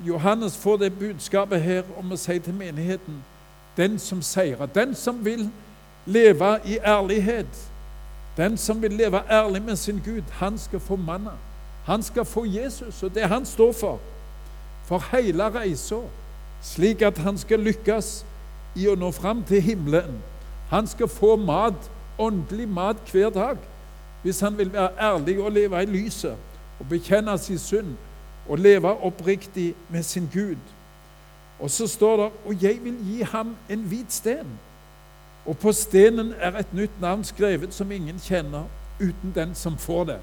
Johannes 0.08 0.58
får 0.58 0.78
det 0.78 0.94
budskapet 1.00 1.62
her 1.62 1.84
om 2.00 2.12
å 2.12 2.18
si 2.18 2.40
til 2.40 2.54
menigheten 2.54 3.20
den 3.78 4.00
som 4.00 4.22
seirer, 4.22 4.66
den 4.66 4.96
som 4.96 5.26
vil 5.26 5.50
leve 6.06 6.60
i 6.66 6.78
ærlighet, 6.78 7.72
den 8.38 8.58
som 8.58 8.82
vil 8.82 8.92
leve 8.92 9.22
ærlig 9.32 9.62
med 9.62 9.76
sin 9.76 10.02
Gud, 10.06 10.24
han 10.32 10.58
skal 10.58 10.80
få 10.80 10.96
manna. 10.96 11.32
Han 11.86 12.04
skal 12.04 12.26
få 12.26 12.46
Jesus 12.46 13.04
og 13.04 13.16
det 13.16 13.28
han 13.28 13.46
står 13.46 13.72
for, 13.74 14.00
for 14.86 15.04
hele 15.12 15.50
reisa, 15.50 16.02
slik 16.62 17.02
at 17.02 17.18
han 17.18 17.38
skal 17.38 17.60
lykkes 17.60 18.26
i 18.76 18.88
å 18.88 18.96
nå 18.96 19.12
fram 19.12 19.44
til 19.44 19.62
himmelen. 19.62 20.20
Han 20.70 20.88
skal 20.88 21.08
få 21.08 21.36
mat, 21.36 21.92
åndelig 22.18 22.68
mat 22.68 22.98
hver 23.12 23.30
dag, 23.30 23.58
hvis 24.24 24.40
han 24.40 24.58
vil 24.58 24.74
være 24.74 24.92
ærlig 25.00 25.40
og 25.40 25.52
leve 25.52 25.84
i 25.84 25.86
lyset 25.86 26.36
og 26.80 26.88
bekjenne 26.90 27.38
sin 27.38 27.60
synd 27.60 27.96
og 28.50 28.58
leve 28.58 29.04
oppriktig 29.04 29.76
med 29.90 30.04
sin 30.04 30.30
Gud. 30.34 30.58
Og 31.60 31.70
så 31.70 31.88
står 31.88 32.18
det 32.18 32.32
og 32.46 32.64
jeg 32.64 32.80
vil 32.84 32.98
gi 33.04 33.22
ham 33.22 33.56
en 33.70 33.80
hvit 33.80 34.14
sten. 34.14 34.60
Og 35.46 35.58
på 35.58 35.72
stenen 35.72 36.34
er 36.40 36.58
et 36.60 36.74
nytt 36.74 37.02
navn 37.02 37.24
skrevet 37.24 37.74
som 37.74 37.92
ingen 37.92 38.20
kjenner, 38.20 38.64
uten 39.00 39.32
den 39.36 39.56
som 39.56 39.78
får 39.78 40.04
det. 40.04 40.20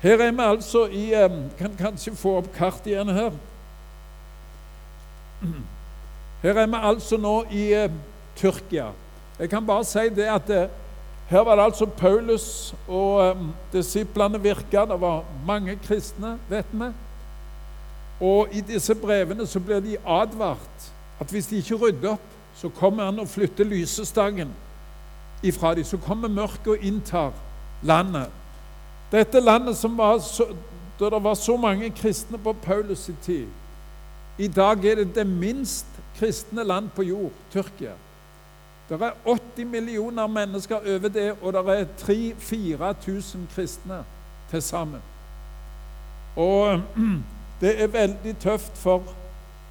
Her 0.00 0.20
er 0.20 0.32
vi 0.32 0.42
altså 0.42 0.86
i 0.86 1.12
Kan 1.58 1.76
kanskje 1.78 2.14
få 2.16 2.36
opp 2.38 2.52
kartet 2.54 2.86
igjen 2.86 3.08
her. 3.08 3.30
Her 6.42 6.58
er 6.58 6.66
vi 6.66 6.80
altså 6.82 7.16
nå 7.16 7.44
i 7.50 7.88
Tyrkia. 8.36 8.90
Jeg 9.38 9.50
kan 9.50 9.66
bare 9.66 9.84
si 9.84 10.08
det 10.14 10.28
at 10.28 10.70
her 11.28 11.40
var 11.40 11.56
det 11.56 11.64
altså 11.64 11.86
Paulus 11.86 12.74
og 12.88 13.30
um, 13.30 13.54
disiplene 13.72 14.42
virka. 14.42 14.84
Det 14.84 15.00
var 15.00 15.24
mange 15.46 15.78
kristne, 15.86 16.38
vet 16.48 16.66
vi. 16.72 16.90
Og 18.24 18.54
i 18.56 18.62
disse 18.64 18.94
brevene 18.96 19.44
så 19.46 19.60
blir 19.60 19.82
de 19.84 19.98
advart 20.00 20.92
at 21.20 21.30
hvis 21.30 21.50
de 21.50 21.60
ikke 21.60 21.76
rydder 21.82 22.14
opp, 22.14 22.30
så 22.56 22.70
kommer 22.72 23.04
han 23.10 23.18
og 23.20 23.28
flytter 23.28 23.66
lysestagen 23.68 24.52
ifra 25.42 25.74
dem. 25.74 25.84
Så 25.84 25.98
kommer 26.00 26.28
mørket 26.28 26.70
og 26.76 26.86
inntar 26.86 27.34
landet. 27.82 28.30
Dette 29.12 29.40
landet 29.40 29.76
som 29.76 29.98
var 29.98 30.18
så, 30.24 30.46
da 31.00 31.10
det 31.10 31.20
var 31.24 31.34
så 31.34 31.56
mange 31.56 31.90
kristne 31.90 32.38
på 32.38 32.56
Paulus' 32.64 33.10
i 33.10 33.14
tid 33.22 33.46
I 34.38 34.48
dag 34.48 34.84
er 34.84 34.94
det 34.94 35.14
det 35.14 35.26
minst 35.26 35.86
kristne 36.18 36.64
land 36.64 36.88
på 36.96 37.02
jord, 37.02 37.32
Tyrkia. 37.52 37.92
Det 38.88 39.02
er 39.02 39.12
80 39.24 39.66
millioner 39.66 40.26
mennesker 40.26 40.76
over 40.76 41.08
det, 41.08 41.34
og 41.42 41.52
det 41.52 41.60
er 41.68 41.86
3000-4000 42.00 43.38
kristne 43.54 44.04
til 44.50 44.62
sammen. 44.62 45.00
Og 46.36 46.82
det 47.64 47.82
er 47.82 47.92
veldig 47.92 48.34
tøft 48.40 48.76
for 48.76 49.02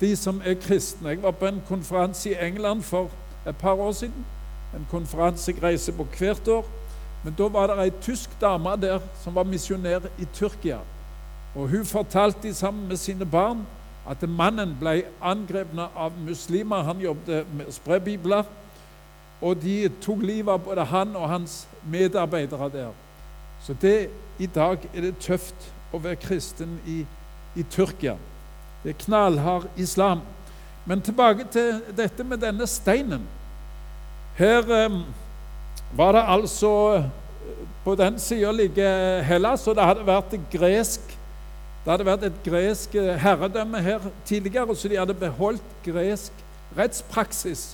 de 0.02 0.16
som 0.18 0.42
er 0.46 0.58
kristne. 0.58 1.10
Jeg 1.10 1.22
var 1.24 1.32
på 1.38 1.46
en 1.46 1.62
konferanse 1.68 2.32
i 2.32 2.38
England 2.42 2.82
for 2.82 3.10
et 3.48 3.58
par 3.58 3.74
år 3.74 3.92
siden. 3.92 4.26
En 4.74 4.88
konferanse 4.92 5.52
jeg 5.52 5.64
reiser 5.64 5.94
på 5.94 6.08
hvert 6.18 6.48
år. 6.48 6.66
Men 7.24 7.36
da 7.38 7.48
var 7.48 7.68
det 7.70 7.78
ei 7.84 7.92
tysk 8.02 8.30
dame 8.42 8.74
der 8.82 9.00
som 9.24 9.36
var 9.36 9.44
misjonær 9.44 10.10
i 10.20 10.26
Tyrkia. 10.34 10.80
Og 11.56 11.70
Hun 11.70 11.86
fortalte 11.86 12.54
sammen 12.54 12.88
med 12.88 12.98
sine 12.98 13.26
barn 13.26 13.62
at 14.10 14.30
mannen 14.30 14.76
ble 14.80 15.04
angrepet 15.22 15.80
av 15.96 16.12
muslimer. 16.26 16.84
Han 16.84 17.00
jobbet 17.00 17.46
med 17.54 17.70
å 17.70 17.72
spre 17.72 18.00
bibler 18.00 18.44
og 19.44 19.60
de 19.60 19.90
tok 20.02 20.22
livet 20.24 20.54
av 20.54 20.62
både 20.64 20.86
han 20.88 21.16
og 21.20 21.28
hans 21.30 21.68
medarbeidere 21.84 22.70
der. 22.72 22.92
Så 23.64 23.76
det, 23.82 24.10
i 24.40 24.46
dag 24.46 24.80
er 24.94 25.02
det 25.02 25.18
tøft 25.20 25.68
å 25.94 26.00
være 26.00 26.16
kristen 26.24 26.78
i, 26.88 27.04
i 27.56 27.64
Tyrkia. 27.64 28.16
Det 28.84 28.94
er 28.94 29.04
knallhard 29.06 29.68
islam. 29.78 30.22
Men 30.86 31.02
tilbake 31.02 31.46
til 31.52 31.82
dette 31.96 32.24
med 32.28 32.42
denne 32.44 32.68
steinen. 32.68 33.28
Her 34.38 34.72
eh, 34.72 35.02
var 35.96 36.12
det 36.18 36.24
altså 36.28 37.04
På 37.84 37.96
den 37.96 38.16
sida 38.20 38.52
ligger 38.52 39.22
Hellas, 39.22 39.68
og 39.68 39.76
det 39.76 39.84
hadde 39.84 40.06
vært 40.08 40.36
gresk 40.52 41.02
det 41.84 41.92
hadde 41.92 42.06
vært 42.08 42.22
et 42.24 42.38
gresk 42.46 42.94
herredømme 43.20 43.82
her 43.84 44.06
tidligere, 44.26 44.76
så 44.76 44.88
de 44.88 44.96
hadde 44.96 45.14
beholdt 45.20 45.74
gresk 45.84 46.32
rettspraksis 46.78 47.74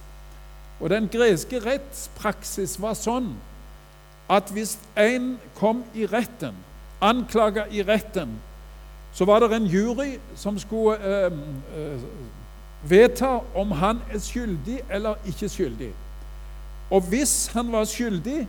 og 0.79 0.89
Den 0.89 1.09
greske 1.11 1.59
rettspraksis 1.59 2.77
var 2.79 2.95
sånn 2.95 3.33
at 4.31 4.51
hvis 4.53 4.77
en 4.99 5.33
kom 5.57 5.81
i 5.97 6.05
retten, 6.07 6.55
anklaga 7.03 7.65
i 7.73 7.81
retten, 7.83 8.37
så 9.13 9.25
var 9.25 9.39
det 9.39 9.55
en 9.55 9.65
jury 9.65 10.17
som 10.35 10.59
skulle 10.59 10.97
eh, 10.97 11.31
eh, 11.77 12.01
vedta 12.83 13.39
om 13.55 13.71
han 13.71 13.99
er 14.13 14.19
skyldig 14.19 14.79
eller 14.89 15.15
ikke 15.27 15.49
skyldig. 15.49 15.93
Og 16.89 17.01
hvis 17.01 17.47
han 17.47 17.71
var 17.71 17.85
skyldig, 17.85 18.47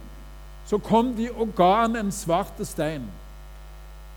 så 0.67 0.79
kom 0.79 1.15
de 1.15 1.31
og 1.31 1.49
ga 1.57 1.75
han 1.81 1.97
en 1.97 2.13
svart 2.13 2.55
stein. 2.63 3.03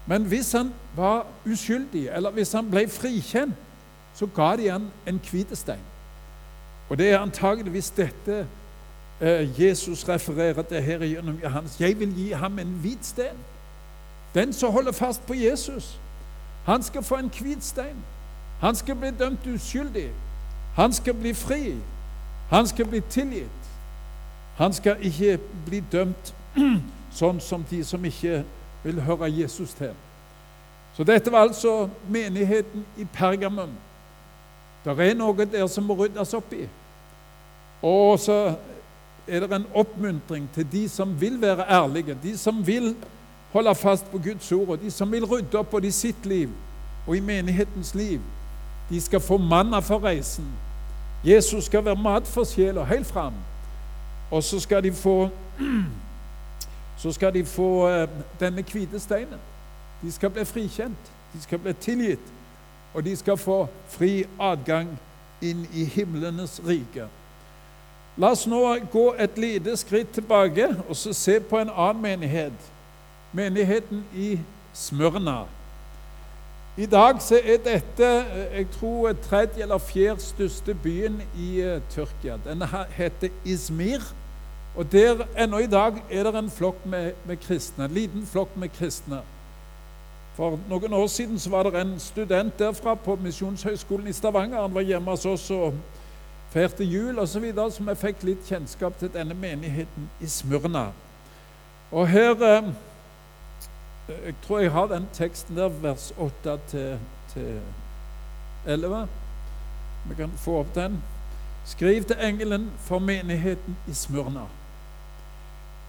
Men 0.06 0.24
hvis 0.24 0.52
han 0.52 0.74
var 0.96 1.26
uskyldig, 1.46 2.10
eller 2.16 2.32
hvis 2.32 2.52
han 2.52 2.70
ble 2.70 2.90
frikjent, 2.90 3.56
så 4.14 4.28
ga 4.36 4.56
de 4.56 4.70
han 4.70 4.92
en 5.08 5.22
hvit 5.32 5.58
stein. 5.58 5.86
Og 6.90 6.98
det 6.98 7.10
er 7.10 7.20
antageligvis 7.20 7.90
dette 7.90 8.48
eh, 9.22 9.62
Jesus 9.62 10.10
refererer 10.10 10.62
til 10.62 10.82
her 10.82 11.00
gjennom 11.00 11.40
Johannes. 11.44 11.80
Jeg 11.80 12.00
vil 12.00 12.14
gi 12.16 12.32
ham 12.32 12.60
en 12.60 12.78
hvit 12.82 13.06
stein. 13.06 13.38
Den 14.36 14.54
som 14.54 14.72
holder 14.72 14.92
fast 14.92 15.26
på 15.26 15.34
Jesus, 15.34 16.00
han 16.66 16.84
skal 16.84 17.04
få 17.04 17.16
en 17.16 17.30
hvit 17.30 17.64
stein. 17.64 17.98
Han 18.60 18.76
skal 18.76 18.96
bli 18.96 19.12
dømt 19.12 19.48
uskyldig. 19.56 20.12
Han 20.76 20.94
skal 20.94 21.14
bli 21.14 21.34
fri. 21.34 21.76
Han 22.50 22.68
skal 22.68 22.86
bli 22.86 23.02
tilgitt. 23.10 23.64
Han 24.56 24.74
skal 24.74 24.98
ikke 25.02 25.40
bli 25.66 25.84
dømt 25.92 26.34
sånn 27.20 27.42
som 27.42 27.66
de 27.70 27.84
som 27.84 28.06
ikke 28.06 28.44
vil 28.84 29.02
høre 29.02 29.32
Jesus 29.32 29.74
til. 29.74 29.94
Så 30.94 31.04
dette 31.04 31.32
var 31.32 31.48
altså 31.48 31.90
menigheten 32.10 32.86
i 32.98 33.06
Pergamum. 33.14 33.74
Det 34.86 34.94
er 35.00 35.16
noe 35.18 35.46
der 35.46 35.68
som 35.72 35.88
må 35.88 35.98
ryddes 35.98 36.34
opp 36.38 36.54
i. 36.54 36.68
Og 37.84 38.20
så 38.20 38.56
er 39.28 39.40
det 39.44 39.56
en 39.56 39.68
oppmuntring 39.74 40.46
til 40.54 40.68
de 40.72 40.84
som 40.90 41.16
vil 41.20 41.42
være 41.42 41.66
ærlige, 41.70 42.18
de 42.24 42.38
som 42.38 42.62
vil 42.68 42.94
holde 43.54 43.76
fast 43.76 44.12
på 44.12 44.18
Guds 44.18 44.52
ord, 44.52 44.68
og 44.68 44.82
de 44.82 44.92
som 44.92 45.12
vil 45.12 45.26
rydde 45.26 45.58
opp 45.58 45.70
både 45.70 45.88
i 45.88 45.92
sitt 45.92 46.26
liv 46.26 46.50
og 47.08 47.18
i 47.18 47.20
menighetens 47.20 47.96
liv. 47.96 48.22
De 48.90 49.02
skal 49.02 49.20
få 49.20 49.38
manna 49.38 49.80
for 49.80 50.04
reisen. 50.04 50.46
Jesus 51.26 51.66
skal 51.66 51.86
være 51.86 51.96
mat 51.96 52.28
for 52.28 52.44
sjela 52.44 52.84
helt 52.84 53.08
fram. 53.08 53.34
Og 54.32 54.44
så 54.44 54.60
skal 54.60 54.84
de 54.84 54.92
få 54.94 55.30
så 57.04 57.12
skal 57.12 57.34
de 57.34 57.46
få 57.46 57.90
uh, 57.90 58.10
denne 58.40 58.64
hvite 58.64 59.00
steinen. 59.00 59.40
De 60.02 60.12
skal 60.12 60.30
bli 60.30 60.46
frikjent, 60.46 61.12
de 61.34 61.42
skal 61.42 61.60
bli 61.60 61.74
tilgitt, 61.74 62.34
og 62.94 63.06
de 63.06 63.16
skal 63.16 63.38
få 63.38 63.68
fri 63.90 64.26
adgang 64.40 64.90
inn 65.42 65.68
i 65.74 65.86
himlenes 65.86 66.62
rike. 66.68 67.08
La 68.18 68.30
oss 68.32 68.48
nå 68.48 68.62
gå 68.92 69.08
et 69.20 69.38
lite 69.38 69.78
skritt 69.78 70.12
tilbake 70.14 70.68
og 70.88 70.98
se 70.98 71.40
på 71.40 71.60
en 71.60 71.70
annen 71.70 72.02
menighet. 72.02 72.73
Menigheten 73.34 74.06
i 74.16 74.40
Smørna. 74.74 75.44
I 76.78 76.86
dag 76.86 77.22
så 77.22 77.38
er 77.38 77.58
dette 77.62 78.10
jeg 78.54 78.68
tror, 78.74 79.14
tredje 79.14 79.62
eller 79.62 79.78
fjerde 79.78 80.22
største 80.22 80.74
byen 80.74 81.22
i 81.38 81.62
uh, 81.62 81.82
Tyrkia. 81.90 82.38
Den 82.46 82.64
heter 82.90 83.30
Izmir. 83.46 84.02
Og 84.76 84.92
der 84.92 85.26
ennå 85.38 85.58
i 85.58 85.68
dag 85.68 85.94
er 86.10 86.24
det 86.24 86.36
en 86.36 86.50
flokk 86.52 86.86
med, 86.86 87.12
med, 87.26 87.38
kristne, 87.38 87.86
en 87.86 87.92
liten 87.92 88.26
flokk 88.26 88.58
med 88.58 88.70
kristne. 88.74 89.22
For 90.34 90.58
noen 90.70 90.94
år 90.94 91.08
siden 91.08 91.40
så 91.40 91.50
var 91.50 91.64
det 91.70 91.82
en 91.82 92.00
student 92.00 92.60
derfra 92.60 92.96
på 92.96 93.16
Misjonshøgskolen 93.22 94.08
i 94.08 94.14
Stavanger. 94.14 94.62
Han 94.62 94.74
var 94.74 94.82
hjemme 94.82 95.14
hos 95.14 95.26
oss 95.26 95.46
og 95.54 95.78
feirte 96.50 96.84
jul 96.84 97.20
osv., 97.20 97.34
så, 97.34 97.40
videre, 97.40 97.72
så 97.72 97.84
vi 97.84 97.96
fikk 98.02 98.26
litt 98.26 98.50
kjennskap 98.50 98.98
til 98.98 99.14
denne 99.14 99.38
menigheten 99.38 100.10
i 100.22 100.30
Smyrna. 100.30 100.88
Og 101.92 102.08
her 102.10 102.34
eh, 102.42 102.74
Jeg 104.08 104.36
tror 104.44 104.60
jeg 104.60 104.72
har 104.72 104.88
den 104.88 105.08
teksten 105.14 105.58
der, 105.58 105.70
vers 105.70 106.14
8 106.18 106.58
til, 106.68 107.00
til 107.34 107.60
11. 108.66 109.08
Vi 110.10 110.16
kan 110.16 110.32
få 110.38 110.60
opp 110.60 110.76
den. 110.76 111.00
Skriv 111.66 112.04
til 112.04 112.20
engelen 112.20 112.72
for 112.84 113.00
menigheten 113.00 113.78
i 113.88 113.94
Smyrna. 113.94 114.48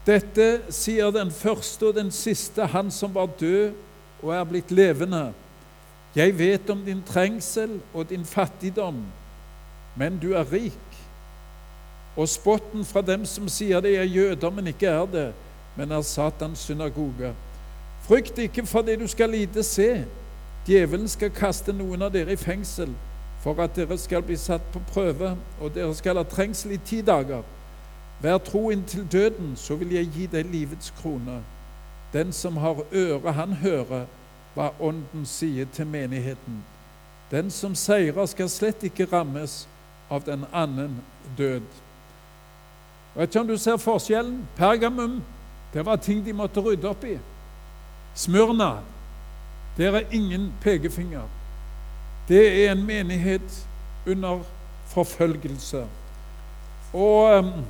Dette 0.06 0.60
sier 0.70 1.10
den 1.10 1.32
første 1.32 1.88
og 1.88 1.96
den 1.96 2.10
siste, 2.14 2.66
han 2.66 2.90
som 2.90 3.14
var 3.14 3.32
død 3.40 3.72
og 4.22 4.34
er 4.34 4.44
blitt 4.44 4.70
levende. 4.70 5.32
Jeg 6.14 6.38
vet 6.38 6.70
om 6.70 6.84
din 6.84 7.02
trengsel 7.02 7.80
og 7.94 8.08
din 8.08 8.24
fattigdom 8.24 9.02
men 9.94 10.18
du 10.18 10.32
er 10.34 10.52
rik. 10.52 10.98
Og 12.16 12.28
spotten 12.28 12.84
fra 12.86 13.02
dem 13.02 13.24
som 13.26 13.48
sier 13.50 13.82
det 13.82 13.96
er 13.98 14.06
jøder, 14.06 14.50
men 14.50 14.70
ikke 14.70 14.90
er 14.90 15.06
det, 15.10 15.28
men 15.76 15.92
er 15.92 16.02
Satans 16.06 16.66
synagoge. 16.66 17.32
Frykt 18.04 18.38
ikke 18.38 18.66
for 18.66 18.82
det 18.82 18.98
du 19.00 19.06
skal 19.06 19.30
lide 19.30 19.62
se. 19.62 20.04
Djevelen 20.66 21.08
skal 21.08 21.30
kaste 21.30 21.72
noen 21.72 22.02
av 22.02 22.12
dere 22.12 22.32
i 22.32 22.40
fengsel 22.40 22.92
for 23.40 23.60
at 23.60 23.76
dere 23.76 23.96
skal 24.00 24.22
bli 24.24 24.36
satt 24.40 24.64
på 24.72 24.80
prøve, 24.88 25.34
og 25.60 25.74
dere 25.74 25.94
skal 25.94 26.16
ha 26.16 26.24
trengsel 26.24 26.72
i 26.72 26.80
ti 26.80 27.00
dager. 27.04 27.42
Vær 28.22 28.38
tro 28.38 28.70
inntil 28.70 29.04
døden, 29.12 29.52
så 29.56 29.76
vil 29.76 29.92
jeg 29.92 30.08
gi 30.14 30.26
deg 30.32 30.48
livets 30.52 30.92
krone. 31.00 31.42
Den 32.12 32.32
som 32.32 32.56
har 32.56 32.80
øre, 32.92 33.32
han 33.32 33.52
hører 33.52 34.06
hva 34.54 34.70
Ånden 34.80 35.26
sier 35.26 35.66
til 35.72 35.86
menigheten. 35.86 36.62
Den 37.30 37.50
som 37.50 37.74
seirer, 37.74 38.26
skal 38.26 38.48
slett 38.48 38.84
ikke 38.84 39.08
rammes 39.12 39.66
av 40.10 40.24
den 40.24 40.44
annen 40.52 41.00
død. 41.38 41.66
Vet 43.14 43.28
ikke 43.28 43.40
om 43.40 43.48
du 43.48 43.56
ser 43.58 43.76
forskjellen. 43.76 44.44
Pergamum, 44.56 45.22
det 45.74 45.86
var 45.86 45.96
ting 45.96 46.24
de 46.24 46.32
måtte 46.32 46.60
rydde 46.60 46.88
opp 46.88 47.04
i. 47.04 47.18
Smørna, 48.14 48.72
der 49.76 49.92
er 49.92 50.02
ingen 50.12 50.52
pekefinger. 50.60 51.22
Det 52.28 52.66
er 52.66 52.72
en 52.72 52.86
menighet 52.86 53.66
under 54.06 54.40
forfølgelse. 54.86 55.86
Og 56.92 57.38
um, 57.38 57.64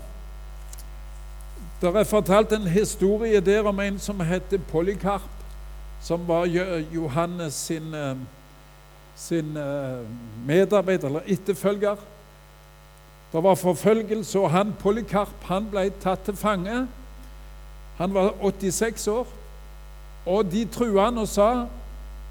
det 1.81 1.97
er 1.97 2.05
fortalt 2.05 2.53
en 2.53 2.69
historie 2.69 3.41
der 3.41 3.63
om 3.69 3.81
en 3.81 3.99
som 3.99 4.21
heter 4.21 4.59
Polykarp, 4.59 5.31
som 6.01 6.29
var 6.29 6.45
Johannes 6.95 7.55
sin, 7.55 7.95
eh, 7.95 8.17
sin 9.17 9.57
eh, 9.57 10.01
medarbeider 10.47 11.07
eller 11.07 11.21
etterfølger. 11.27 11.97
Det 13.33 13.43
var 13.43 13.55
forfølgelse, 13.55 14.39
og 14.39 14.51
han 14.51 14.75
Polykarp 14.79 15.45
han 15.45 15.67
ble 15.71 15.91
tatt 16.01 16.25
til 16.25 16.37
fange. 16.37 16.87
Han 17.97 18.15
var 18.15 18.35
86 18.43 19.09
år. 19.09 19.27
Og 20.27 20.45
de 20.53 20.65
trua 20.65 21.09
han 21.11 21.19
og 21.19 21.29
sa 21.29 21.67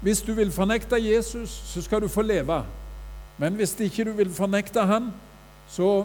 hvis 0.04 0.20
du 0.22 0.34
vil 0.36 0.50
fornekte 0.52 0.98
Jesus, 1.00 1.50
så 1.50 1.82
skal 1.82 2.02
du 2.02 2.08
få 2.08 2.22
leve. 2.22 2.64
Men 3.38 3.54
hvis 3.54 3.72
ikke 3.80 4.04
du 4.04 4.12
vil 4.12 4.34
fornekte 4.34 4.80
han, 4.80 5.12
så 5.68 6.04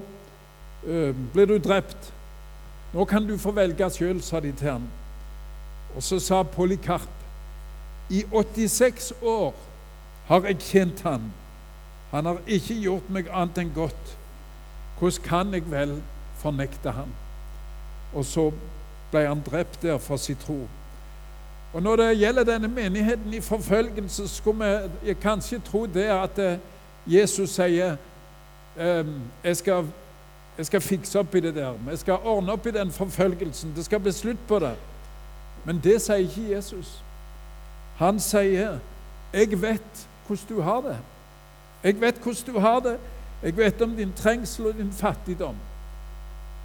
øh, 0.84 1.16
blir 1.34 1.46
du 1.46 1.58
drept. 1.58 2.14
Nå 2.94 3.06
kan 3.06 3.28
du 3.28 3.38
få 3.38 3.52
velge 3.52 3.90
sjøl, 3.92 4.22
sa 4.22 4.40
de 4.40 4.52
til 4.52 4.72
han. 4.72 4.88
Og 5.96 6.04
så 6.04 6.20
sa 6.20 6.44
Polikarp, 6.44 7.10
i 8.10 8.24
86 8.32 9.14
år 9.22 9.54
har 10.28 10.48
jeg 10.48 10.58
kjent 10.60 11.02
han. 11.02 11.34
Han 12.12 12.26
har 12.26 12.40
ikke 12.48 12.80
gjort 12.82 13.10
meg 13.14 13.28
annet 13.30 13.58
enn 13.62 13.74
godt. 13.76 14.16
Hvordan 15.00 15.24
kan 15.28 15.54
jeg 15.54 15.68
vel 15.72 16.02
fornekte 16.40 16.92
han? 16.92 17.12
Og 18.14 18.26
så 18.26 18.50
ble 19.12 19.28
han 19.28 19.44
drept 19.46 19.82
der 19.82 19.98
for 19.98 20.18
sin 20.18 20.40
tro. 20.40 20.64
Og 21.74 21.82
Når 21.84 21.96
det 21.96 22.18
gjelder 22.18 22.44
denne 22.44 22.68
menigheten 22.68 23.34
i 23.34 23.42
forfølgelse, 23.42 24.28
skulle 24.28 24.90
vi 25.04 25.14
kanskje 25.14 25.60
tro 25.60 25.86
det 25.86 26.08
at 26.10 26.40
eh, 26.40 26.58
Jesus 27.08 27.50
sier 27.50 27.96
ehm, 28.78 29.22
jeg 29.44 29.58
skal, 29.58 29.86
jeg 30.58 30.66
skal 30.66 30.82
fikse 30.82 31.20
opp 31.20 31.36
i 31.36 31.40
det 31.40 31.56
der. 31.56 31.74
Jeg 31.90 32.00
skal 32.00 32.14
ordne 32.14 32.52
opp 32.52 32.66
i 32.66 32.72
den 32.72 32.92
forfølgelsen. 32.92 33.74
Det 33.76 33.86
skal 33.86 34.00
bli 34.00 34.12
slutt 34.12 34.48
på 34.48 34.60
det. 34.60 34.74
Men 35.66 35.82
det 35.84 36.02
sier 36.02 36.26
ikke 36.26 36.56
Jesus. 36.56 37.04
Han 37.98 38.20
sier, 38.20 38.80
'Jeg 39.34 39.62
vet 39.62 40.08
hvordan 40.28 40.58
du 40.58 40.62
har 40.62 40.82
det.' 40.82 40.98
Jeg 41.84 42.02
vet 42.02 42.16
hvordan 42.16 42.54
du 42.54 42.60
har 42.60 42.80
det. 42.80 42.98
Jeg 43.44 43.58
vet 43.58 43.82
om 43.82 43.96
din 43.96 44.14
trengsel 44.16 44.66
og 44.66 44.74
din 44.74 44.92
fattigdom. 44.92 45.56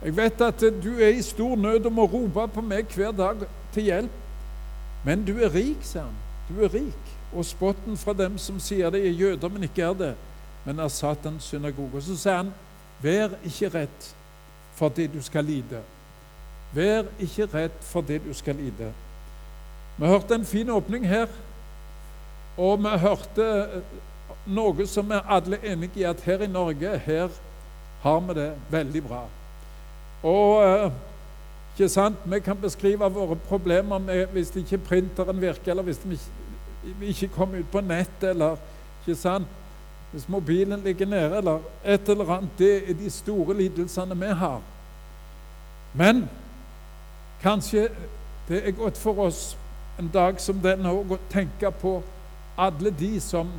Jeg 0.04 0.16
vet 0.16 0.40
at 0.40 0.60
du 0.60 0.98
er 0.98 1.08
i 1.08 1.22
stor 1.22 1.56
nød 1.56 1.86
og 1.86 1.92
må 1.92 2.04
rope 2.04 2.48
på 2.54 2.60
meg 2.60 2.84
hver 2.94 3.12
dag 3.12 3.36
til 3.72 3.82
hjelp. 3.82 4.23
Men 5.04 5.24
du 5.24 5.36
er 5.38 5.52
rik, 5.52 5.84
sier 5.84 6.06
han. 6.06 6.16
Du 6.48 6.62
er 6.64 6.72
rik. 6.72 7.14
Og 7.34 7.44
spotten 7.44 7.96
fra 7.98 8.14
dem 8.16 8.38
som 8.38 8.60
sier 8.62 8.92
det 8.94 9.02
er 9.04 9.16
jøder, 9.16 9.50
men 9.50 9.66
ikke 9.66 9.82
er 9.82 9.96
det, 9.98 10.12
men 10.64 10.78
er 10.80 10.88
Satans 10.88 11.50
synagoge. 11.50 11.98
Og 11.98 12.06
så 12.06 12.16
sier 12.16 12.40
han, 12.42 12.52
vær 13.02 13.34
ikke 13.44 13.72
redd 13.74 14.12
for 14.74 14.92
det 14.94 15.10
du 15.14 15.20
skal 15.22 15.44
lide. 15.44 15.82
Vær 16.74 17.10
ikke 17.22 17.48
redd 17.52 17.82
for 17.86 18.06
det 18.06 18.22
du 18.24 18.32
skal 18.34 18.56
lide. 18.58 18.92
Vi 19.96 20.06
hørte 20.06 20.34
en 20.34 20.46
fin 20.46 20.70
åpning 20.70 21.06
her, 21.06 21.28
og 22.58 22.80
vi 22.82 22.98
hørte 22.98 23.48
noe 24.46 24.86
som 24.86 25.10
vi 25.10 25.20
alle 25.30 25.58
er 25.60 25.72
enige 25.72 26.02
i, 26.02 26.06
at 26.08 26.22
her 26.26 26.42
i 26.42 26.50
Norge 26.50 26.98
her 26.98 27.28
har 28.02 28.20
vi 28.20 28.34
det 28.36 28.50
veldig 28.70 29.02
bra. 29.06 29.22
Og 30.24 30.64
eh, 30.64 30.90
ikke 31.74 31.88
sant? 31.88 32.16
Vi 32.24 32.40
kan 32.40 32.56
beskrive 32.56 33.10
våre 33.10 33.36
problemer 33.36 33.98
med, 33.98 34.26
hvis 34.26 34.56
ikke 34.56 34.78
printeren 34.78 35.40
virker, 35.40 35.70
eller 35.72 35.82
hvis 35.82 36.00
vi 36.04 36.18
ikke, 37.08 37.28
kommer 37.28 37.58
ut 37.58 37.70
på 37.72 37.80
nettet, 37.80 38.30
eller 38.30 38.56
ikke 39.02 39.20
sant? 39.20 39.46
hvis 40.14 40.28
mobilen 40.28 40.80
ligger 40.80 41.06
nede, 41.06 41.36
eller 41.36 41.58
et 41.84 42.08
eller 42.08 42.30
annet. 42.30 42.50
Det 42.58 42.90
er 42.90 42.94
de 42.94 43.10
store 43.10 43.56
lidelsene 43.56 44.14
vi 44.20 44.26
har. 44.26 44.60
Men 45.94 46.28
kanskje 47.42 47.88
det 48.48 48.68
er 48.68 48.70
godt 48.70 48.98
for 48.98 49.18
oss 49.18 49.56
en 49.98 50.10
dag 50.14 50.38
som 50.40 50.60
denne 50.62 50.92
å 50.92 51.18
tenke 51.30 51.70
på 51.80 51.96
alle 52.58 52.92
de 52.94 53.20
som 53.20 53.50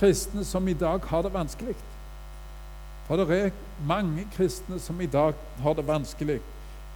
kristne 0.00 0.44
som 0.44 0.68
i 0.68 0.74
dag 0.74 1.06
har 1.06 1.22
det 1.22 1.32
vanskelig. 1.34 1.76
For 3.06 3.16
det 3.16 3.38
er 3.38 3.54
mange 3.86 4.26
kristne 4.34 4.80
som 4.82 5.00
i 5.00 5.06
dag 5.06 5.34
har 5.62 5.78
det 5.78 5.86
vanskelig. 5.86 6.40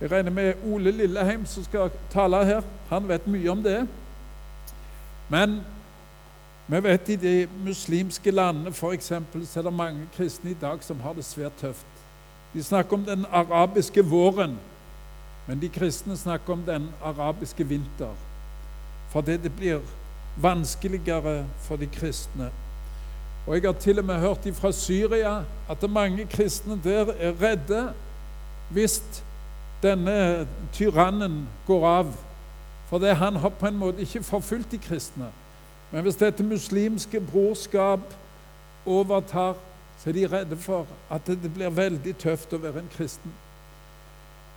Jeg 0.00 0.12
regner 0.12 0.30
med 0.30 0.54
Ole 0.64 0.90
Lilleheim 0.90 1.46
som 1.46 1.64
skal 1.64 1.90
tale 2.10 2.44
her. 2.44 2.62
Han 2.88 3.08
vet 3.08 3.26
mye 3.26 3.50
om 3.50 3.62
det. 3.62 3.80
Men 5.28 5.60
vi 6.68 6.80
vet 6.84 7.08
i 7.08 7.16
de 7.16 7.48
muslimske 7.64 8.30
landene 8.30 8.70
f.eks. 8.70 9.12
så 9.44 9.58
er 9.58 9.62
det 9.62 9.72
mange 9.72 10.06
kristne 10.16 10.50
i 10.50 10.60
dag 10.60 10.84
som 10.84 11.00
har 11.00 11.16
det 11.16 11.24
svært 11.24 11.56
tøft. 11.60 11.86
De 12.54 12.62
snakker 12.62 12.96
om 12.96 13.04
den 13.04 13.26
arabiske 13.32 14.04
våren, 14.04 14.58
men 15.46 15.60
de 15.60 15.68
kristne 15.68 16.16
snakker 16.16 16.52
om 16.52 16.62
den 16.66 16.88
arabiske 17.02 17.64
vinter. 17.64 18.14
Fordi 19.10 19.36
det 19.36 19.52
blir 19.56 19.80
vanskeligere 20.36 21.46
for 21.66 21.76
de 21.76 21.86
kristne. 21.86 22.50
Og 23.46 23.54
Jeg 23.54 23.62
har 23.64 23.72
til 23.72 23.98
og 23.98 24.04
med 24.04 24.20
hørt 24.20 24.48
fra 24.54 24.72
Syria 24.72 25.42
at 25.70 25.90
mange 25.90 26.26
kristne 26.26 26.80
der 26.84 27.12
er 27.18 27.32
redde 27.42 27.92
hvis 28.70 29.02
denne 29.82 30.46
tyrannen 30.72 31.48
går 31.66 31.86
av. 31.86 32.12
For 32.88 32.98
det, 32.98 33.16
han 33.16 33.36
har 33.36 33.48
på 33.48 33.66
en 33.66 33.78
måte 33.78 34.02
ikke 34.02 34.22
forfulgt 34.22 34.72
de 34.72 34.78
kristne. 34.78 35.28
Men 35.90 36.02
hvis 36.02 36.16
dette 36.20 36.44
muslimske 36.44 37.20
brorskap 37.20 38.00
overtar, 38.86 39.54
så 39.98 40.08
er 40.08 40.12
de 40.12 40.26
redde 40.26 40.56
for 40.56 40.86
at 41.10 41.26
det 41.26 41.52
blir 41.54 41.70
veldig 41.74 42.14
tøft 42.18 42.52
å 42.52 42.60
være 42.62 42.84
en 42.84 42.92
kristen. 42.96 43.32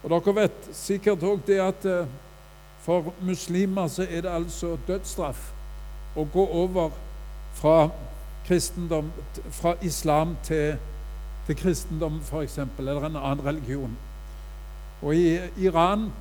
Og 0.03 0.09
Dere 0.09 0.35
vet 0.35 0.69
sikkert 0.73 1.23
òg 1.23 1.41
det 1.47 1.59
at 1.61 1.85
eh, 1.85 2.13
for 2.81 3.13
muslimer 3.21 3.87
så 3.87 4.05
er 4.09 4.21
det 4.25 4.33
altså 4.33 4.77
dødsstraff 4.87 5.51
å 6.17 6.25
gå 6.33 6.45
over 6.63 6.93
fra, 7.53 7.89
fra 9.51 9.75
islam 9.81 10.35
til, 10.43 10.77
til 11.47 11.55
kristendom, 11.55 12.21
f.eks., 12.25 12.57
eller 12.79 13.05
en 13.05 13.15
annen 13.15 13.45
religion. 13.45 13.97
Og 15.01 15.15
i 15.15 15.39
Iran 15.57 16.11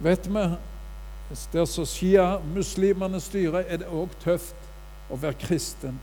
vet 0.00 0.28
vi 0.28 0.48
der 1.52 1.64
så 1.64 1.84
Shia-muslimene 1.84 3.20
styrer, 3.20 3.64
er 3.68 3.76
det 3.76 3.86
òg 3.86 4.12
tøft 4.24 4.56
å 5.10 5.16
være 5.16 5.38
kristen. 5.40 6.00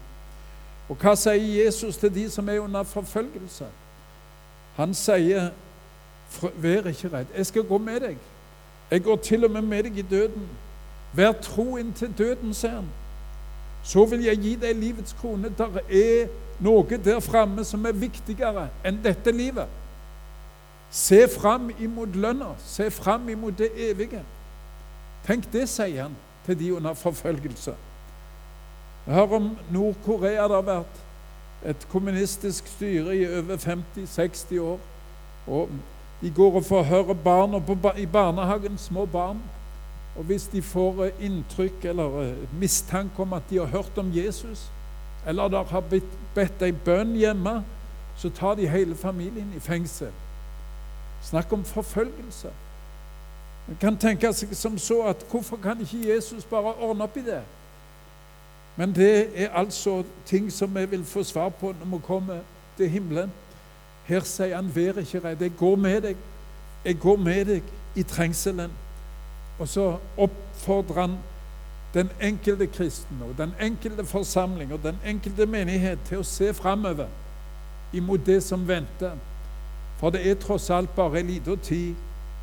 Og 0.89 0.97
hva 0.99 1.13
sier 1.15 1.63
Jesus 1.65 1.97
til 1.97 2.12
de 2.15 2.25
som 2.30 2.49
er 2.49 2.60
under 2.60 2.84
forfølgelse? 2.84 3.65
Han 4.75 4.93
sier, 4.93 5.51
'Vær 6.56 6.88
ikke 6.88 7.10
redd. 7.13 7.25
Jeg 7.38 7.45
skal 7.45 7.63
gå 7.63 7.77
med 7.77 7.99
deg. 7.99 8.17
Jeg 8.91 9.04
går 9.04 9.15
til 9.15 9.45
og 9.45 9.51
med 9.51 9.62
med 9.62 9.84
deg 9.84 9.97
i 9.97 10.01
døden.' 10.01 10.49
'Vær 11.13 11.32
tro 11.32 11.77
inntil 11.77 12.13
døden', 12.17 12.54
sier 12.54 12.75
han. 12.75 12.89
'Så 13.84 14.06
vil 14.06 14.23
jeg 14.23 14.38
gi 14.38 14.56
deg 14.56 14.75
livets 14.75 15.13
krone.' 15.13 15.54
Der 15.58 15.80
er 15.89 16.27
noe 16.60 16.97
der 16.97 17.19
framme 17.19 17.63
som 17.63 17.86
er 17.86 17.91
viktigere 17.91 18.69
enn 18.86 19.04
dette 19.04 19.32
livet. 19.32 19.67
Se 20.91 21.27
fram 21.27 21.71
imot 21.80 22.15
lønna. 22.15 22.56
Se 22.65 22.91
fram 22.91 23.30
imot 23.30 23.58
det 23.58 23.71
evige. 23.89 24.23
Tenk 25.27 25.47
det, 25.54 25.69
sier 25.69 26.04
han 26.04 26.17
til 26.45 26.60
de 26.60 26.73
under 26.75 26.93
forfølgelse. 26.93 27.75
Hører 29.06 29.36
om 29.36 29.58
Nord-Korea. 29.71 30.43
Det 30.49 30.58
har 30.58 30.67
vært 30.67 30.99
et 31.65 31.88
kommunistisk 31.91 32.67
styre 32.67 33.15
i 33.17 33.25
over 33.25 33.58
50-60 33.58 34.60
år. 34.60 34.80
Og 35.47 35.69
De 36.21 36.30
går 36.30 36.56
og 36.56 36.65
forhører 36.65 37.13
barn 37.13 37.63
på, 37.65 37.91
i 37.97 38.06
barnehagen, 38.06 38.77
små 38.77 39.06
barn. 39.06 39.41
Og 40.15 40.23
hvis 40.23 40.43
de 40.47 40.62
får 40.62 41.06
eh, 41.06 41.25
inntrykk 41.25 41.86
eller 41.86 42.19
eh, 42.21 42.60
mistanke 42.60 43.21
om 43.21 43.34
at 43.34 43.43
de 43.49 43.58
har 43.58 43.65
hørt 43.65 43.97
om 43.97 44.12
Jesus, 44.13 44.71
eller 45.27 45.47
de 45.47 45.63
har 45.65 45.84
bedt 46.36 46.62
ei 46.62 46.71
bønn 46.71 47.15
hjemme, 47.15 47.63
så 48.15 48.30
tar 48.30 48.56
de 48.56 48.67
hele 48.69 48.95
familien 48.95 49.54
i 49.56 49.60
fengsel. 49.60 50.12
Snakk 51.21 51.53
om 51.53 51.63
forfølgelse. 51.63 52.49
Man 53.67 53.77
kan 53.81 53.97
tenke 53.97 54.34
seg 54.34 54.55
som 54.57 54.77
så 54.77 55.03
at 55.07 55.25
hvorfor 55.29 55.57
kan 55.57 55.81
ikke 55.81 56.13
Jesus 56.13 56.45
bare 56.45 56.73
ordne 56.73 57.03
opp 57.03 57.17
i 57.17 57.25
det? 57.25 57.41
Men 58.75 58.95
det 58.95 59.29
er 59.36 59.49
altså 59.49 60.03
ting 60.26 60.51
som 60.51 60.76
vi 60.76 60.86
vil 60.86 61.05
få 61.05 61.24
svar 61.24 61.49
på 61.49 61.74
når 61.80 61.97
vi 61.97 62.01
kommer 62.03 62.39
til 62.78 62.89
himmelen. 62.89 63.32
Her 64.05 64.19
sier 64.19 64.55
han 64.55 64.76
'vær 64.76 64.99
ikke 64.99 65.19
redd'. 65.19 65.41
Jeg 65.41 65.51
går 65.57 65.76
med 65.76 66.01
deg. 66.01 66.17
Jeg 66.86 66.99
går 66.99 67.15
med 67.15 67.45
deg 67.45 67.63
i 67.95 68.03
trengselen. 68.03 68.72
Og 69.59 69.67
så 69.67 69.97
oppfordrer 70.17 71.01
han 71.01 71.17
den 71.93 72.09
enkelte 72.22 72.67
kristne 72.67 73.26
og 73.30 73.38
den 73.38 73.53
enkelte 73.61 74.05
forsamling 74.05 74.74
og 74.74 74.80
den 74.84 74.97
enkelte 75.05 75.45
menighet 75.45 75.99
til 76.07 76.17
å 76.17 76.24
se 76.24 76.53
framover 76.53 77.07
imot 77.93 78.26
det 78.26 78.43
som 78.43 78.67
venter. 78.67 79.11
For 80.02 80.10
det 80.10 80.24
er 80.26 80.39
tross 80.41 80.70
alt 80.74 80.89
bare 80.95 81.20
en 81.20 81.28
liten 81.30 81.60
tid 81.62 81.93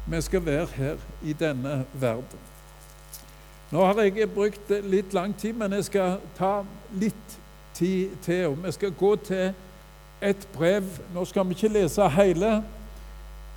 vi 0.07 0.21
skal 0.23 0.47
være 0.47 0.67
her 0.77 0.97
i 1.23 1.33
denne 1.33 1.85
verden. 1.93 2.39
Nå 3.71 3.85
har 3.85 3.99
jeg 4.01 4.31
brukt 4.31 4.71
litt 4.85 5.13
lang 5.13 5.35
tid, 5.37 5.53
men 5.53 5.73
jeg 5.77 5.85
skal 5.85 6.21
ta 6.39 6.63
litt 6.95 7.35
tid 7.75 8.15
til. 8.23 8.57
Vi 8.63 8.73
skal 8.73 8.95
gå 8.97 9.17
til 9.17 9.51
et 10.23 10.49
brev. 10.55 10.87
Nå 11.15 11.25
skal 11.29 11.45
vi 11.45 11.59
ikke 11.59 11.69
lese 11.69 12.09
hele. 12.09 12.63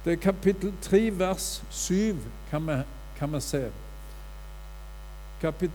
Det 0.04 0.18
er 0.18 0.20
kapittel 0.20 0.74
3, 0.82 1.20
vers 1.20 1.64
7, 1.70 2.18
kan 2.50 2.68
vi, 2.68 2.82
kan 3.20 3.34
vi 3.34 3.40
se. 3.40 3.70
Kapit 5.42 5.72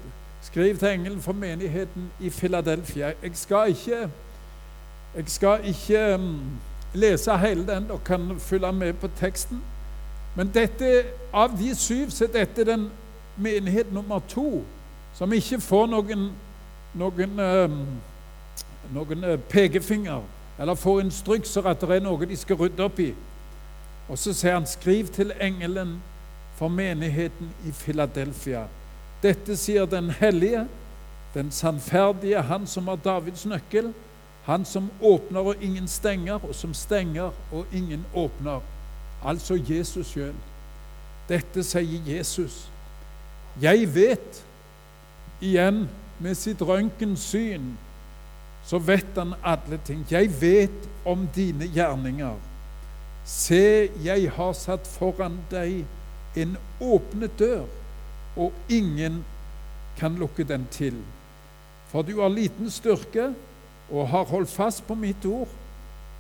Skriv 0.47 0.77
til 0.79 0.89
engelen 0.89 1.23
for 1.23 1.33
menigheten 1.33 2.11
i 2.21 2.31
Filadelfia. 2.31 3.13
Jeg 3.23 3.31
skal 3.35 3.69
ikke, 3.69 4.11
jeg 5.17 5.25
skal 5.27 5.61
ikke 5.65 6.15
um, 6.15 6.41
lese 6.95 7.37
hele 7.39 7.67
den. 7.67 7.89
Dere 7.89 7.99
kan 8.05 8.41
følge 8.41 8.73
med 8.73 8.93
på 8.93 9.09
teksten. 9.19 9.63
Men 10.37 10.51
dette, 10.55 11.05
av 11.33 11.59
de 11.59 11.75
syv 11.75 12.11
så 12.11 12.25
er 12.25 12.33
dette 12.35 12.65
den 12.65 12.91
menighet 13.37 13.93
nummer 13.93 14.21
to 14.29 14.63
som 15.17 15.33
ikke 15.33 15.61
får 15.61 15.87
noen, 15.89 16.27
noen, 16.95 17.41
um, 17.41 17.79
noen 18.93 19.25
uh, 19.25 19.39
pekefinger 19.49 20.21
eller 20.59 20.77
får 20.77 21.01
instrukser 21.01 21.69
at 21.69 21.81
det 21.81 21.97
er 21.97 22.05
noe 22.05 22.29
de 22.29 22.37
skal 22.37 22.59
rydde 22.61 22.85
opp 22.85 23.01
i. 23.01 23.11
Og 24.09 24.19
så 24.21 24.33
sier 24.37 24.57
han, 24.57 24.69
skriv 24.69 25.09
til 25.13 25.33
engelen 25.41 25.97
for 26.57 26.73
menigheten 26.73 27.51
i 27.69 27.73
Filadelfia. 27.73 28.67
Dette 29.23 29.57
sier 29.57 29.89
den 29.89 30.11
hellige, 30.11 30.67
den 31.35 31.51
sannferdige, 31.53 32.41
han 32.43 32.67
som 32.67 32.89
har 32.89 33.01
Davids 33.05 33.45
nøkkel, 33.49 33.93
han 34.47 34.65
som 34.65 34.91
åpner 35.03 35.41
og 35.41 35.63
ingen 35.63 35.89
stenger, 35.89 36.35
og 36.35 36.55
som 36.55 36.75
stenger 36.75 37.31
og 37.53 37.67
ingen 37.75 38.05
åpner. 38.15 38.61
Altså 39.25 39.59
Jesus 39.59 40.13
sjøl. 40.13 40.35
Dette 41.29 41.65
sier 41.67 42.07
Jesus. 42.07 42.69
Jeg 43.61 43.89
vet, 43.95 44.43
igjen 45.43 45.89
med 46.23 46.39
sitt 46.39 46.63
røntgensyn, 46.63 47.73
så 48.67 48.79
vet 48.79 49.19
han 49.19 49.35
alle 49.43 49.81
ting. 49.85 50.05
Jeg 50.11 50.31
vet 50.41 50.87
om 51.05 51.27
dine 51.35 51.67
gjerninger. 51.75 52.39
Se, 53.27 53.91
jeg 54.05 54.31
har 54.31 54.53
satt 54.55 54.87
foran 54.87 55.41
deg 55.51 55.83
en 56.39 56.55
åpnet 56.81 57.35
dør, 57.39 57.67
og 58.37 58.55
ingen 58.71 59.25
kan 59.99 60.15
lukke 60.21 60.45
den 60.47 60.69
til. 60.71 61.03
For 61.91 62.07
du 62.07 62.21
har 62.21 62.31
liten 62.31 62.71
styrke 62.71 63.33
og 63.91 64.09
har 64.09 64.25
holdt 64.25 64.51
fast 64.51 64.87
på 64.87 64.95
mitt 64.95 65.25
ord 65.25 65.49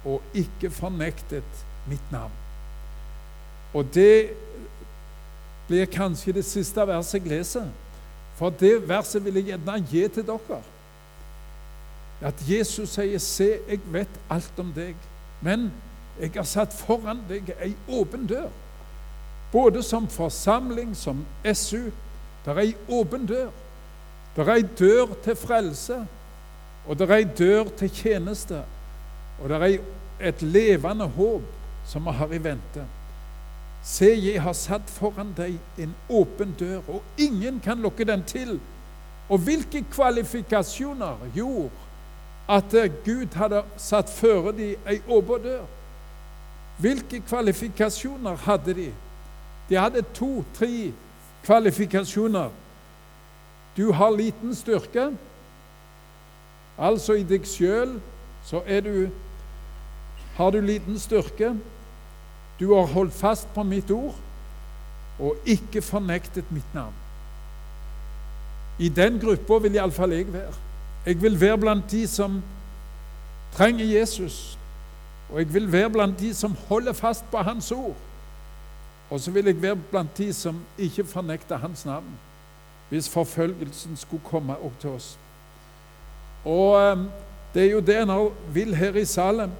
og 0.06 0.22
ikke 0.34 0.70
fornektet 0.70 1.64
mitt 1.90 2.12
navn. 2.12 2.32
Og 3.74 3.88
det 3.94 4.30
blir 5.66 5.88
kanskje 5.90 6.36
det 6.36 6.44
siste 6.46 6.86
verset 6.86 7.20
jeg 7.20 7.30
leser. 7.38 7.66
For 8.36 8.50
det 8.50 8.88
verset 8.88 9.24
vil 9.24 9.40
jeg 9.40 9.50
gjerne 9.50 9.80
gi 9.90 10.08
til 10.08 10.26
dere. 10.26 10.60
At 12.20 12.34
Jesus 12.48 12.90
sier, 12.90 13.18
'Se, 13.18 13.58
jeg 13.68 13.80
vet 13.92 14.20
alt 14.30 14.58
om 14.58 14.72
deg', 14.72 14.96
men 15.40 15.72
jeg 16.20 16.30
har 16.36 16.42
satt 16.42 16.72
foran 16.72 17.20
deg 17.28 17.52
ei 17.60 17.74
åpen 17.88 18.26
dør. 18.26 18.48
Både 19.52 19.82
som 19.82 20.08
forsamling, 20.08 20.96
som 20.96 21.26
SU. 21.54 21.90
Det 22.44 22.52
er 22.52 22.58
ei 22.58 22.76
åpen 22.88 23.26
dør. 23.26 23.50
Det 24.36 24.48
er 24.48 24.54
ei 24.54 24.62
dør 24.78 25.14
til 25.24 25.36
frelse, 25.36 26.06
og 26.86 26.98
det 26.98 27.08
er 27.10 27.16
ei 27.16 27.28
dør 27.38 27.70
til 27.78 27.90
tjeneste. 27.90 28.62
Og 29.42 29.48
det 29.48 29.56
er 29.56 30.28
et 30.30 30.42
levende 30.42 31.06
håp 31.16 31.42
som 31.86 32.06
vi 32.06 32.14
har 32.18 32.32
i 32.32 32.42
vente. 32.42 32.84
Se, 33.86 34.08
jeg 34.18 34.42
har 34.42 34.54
satt 34.58 34.90
foran 34.90 35.30
deg 35.36 35.58
en 35.78 35.92
åpen 36.10 36.54
dør, 36.58 36.82
og 36.88 37.02
ingen 37.18 37.60
kan 37.62 37.78
lukke 37.78 38.04
den 38.04 38.24
til. 38.26 38.56
Og 39.28 39.38
hvilke 39.38 39.84
kvalifikasjoner 39.90 41.28
gjorde 41.34 41.70
at 42.48 42.74
Gud 43.04 43.34
hadde 43.34 43.62
satt 43.78 44.10
føre 44.10 44.54
dem 44.54 44.86
ei 44.86 45.00
åpen 45.06 45.42
dør? 45.42 45.64
Hvilke 46.78 47.20
kvalifikasjoner 47.28 48.36
hadde 48.46 48.74
de? 48.74 48.90
De 49.68 49.78
hadde 49.78 50.02
to-tre 50.14 50.92
kvalifikasjoner. 51.46 52.50
Du 53.76 53.92
har 53.92 54.10
liten 54.10 54.54
styrke. 54.54 55.10
Altså 56.78 57.16
i 57.16 57.24
deg 57.24 57.46
sjøl 57.48 57.96
så 58.46 58.60
du, 58.84 59.08
har 60.36 60.50
du 60.50 60.60
liten 60.60 60.98
styrke. 60.98 61.56
Du 62.60 62.74
har 62.74 62.86
holdt 62.86 63.14
fast 63.14 63.48
på 63.54 63.62
mitt 63.62 63.90
ord 63.90 64.14
og 65.18 65.36
ikke 65.44 65.82
fornektet 65.82 66.44
mitt 66.52 66.74
navn. 66.74 66.94
I 68.78 68.88
den 68.88 69.18
gruppa 69.20 69.58
vil 69.58 69.74
iallfall 69.74 70.12
jeg 70.12 70.32
være. 70.32 70.52
Jeg 71.06 71.22
vil 71.22 71.40
være 71.40 71.58
blant 71.58 71.90
de 71.90 72.06
som 72.06 72.42
trenger 73.56 73.84
Jesus, 73.84 74.58
og 75.30 75.38
jeg 75.38 75.54
vil 75.54 75.72
være 75.72 75.90
blant 75.90 76.20
de 76.20 76.34
som 76.34 76.56
holder 76.68 76.92
fast 76.92 77.24
på 77.30 77.38
Hans 77.38 77.72
ord. 77.72 77.96
Og 79.10 79.20
så 79.20 79.30
vil 79.30 79.44
jeg 79.44 79.62
være 79.62 79.76
blant 79.76 80.18
de 80.18 80.32
som 80.32 80.60
ikke 80.78 81.04
fornekter 81.04 81.56
Hans 81.56 81.84
navn, 81.84 82.18
hvis 82.88 83.08
forfølgelsen 83.08 83.96
skulle 83.96 84.22
komme 84.24 84.58
opp 84.58 84.80
til 84.80 84.90
oss. 84.90 85.18
Og 86.46 86.76
ehm, 86.80 87.06
det 87.54 87.64
er 87.64 87.70
jo 87.72 87.80
det 87.80 87.96
en 88.02 88.12
vil 88.54 88.74
her 88.76 88.96
i 88.96 89.04
Salem, 89.04 89.50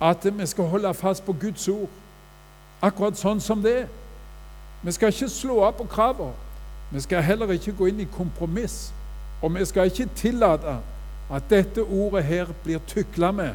at 0.00 0.26
vi 0.38 0.46
skal 0.46 0.64
holde 0.64 0.94
fast 0.94 1.24
på 1.24 1.32
Guds 1.32 1.68
ord, 1.68 1.90
akkurat 2.82 3.16
sånn 3.16 3.40
som 3.40 3.62
det 3.62 3.76
er. 3.84 3.92
Vi 4.82 4.92
skal 4.92 5.14
ikke 5.14 5.28
slå 5.32 5.60
av 5.64 5.78
på 5.78 5.86
kravene. 5.88 6.34
Vi 6.90 7.00
skal 7.00 7.22
heller 7.24 7.54
ikke 7.54 7.72
gå 7.78 7.86
inn 7.88 8.02
i 8.02 8.10
kompromiss. 8.16 8.92
Og 9.42 9.54
vi 9.54 9.64
skal 9.64 9.88
ikke 9.88 10.10
tillate 10.16 10.76
at 11.32 11.46
dette 11.50 11.82
ordet 11.82 12.24
her 12.24 12.50
blir 12.64 12.82
tykla 12.90 13.30
med 13.32 13.54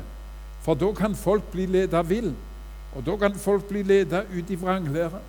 for 0.62 0.76
da 0.76 0.92
kan 0.94 1.16
folk 1.16 1.44
bli 1.52 1.66
ledet 1.66 2.10
vill, 2.10 2.34
og 2.96 3.06
da 3.06 3.16
kan 3.18 3.36
folk 3.36 3.64
bli 3.70 3.84
ledet 3.84 4.26
ut 4.38 4.50
i 4.50 4.56
vranglære. 4.56 5.20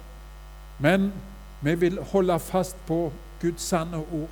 Men 0.78 1.12
vi 1.62 1.74
vil 1.74 2.00
holde 2.12 2.38
fast 2.38 2.76
på 2.86 3.12
Guds 3.40 3.62
sanne 3.62 3.96
ord. 3.96 4.28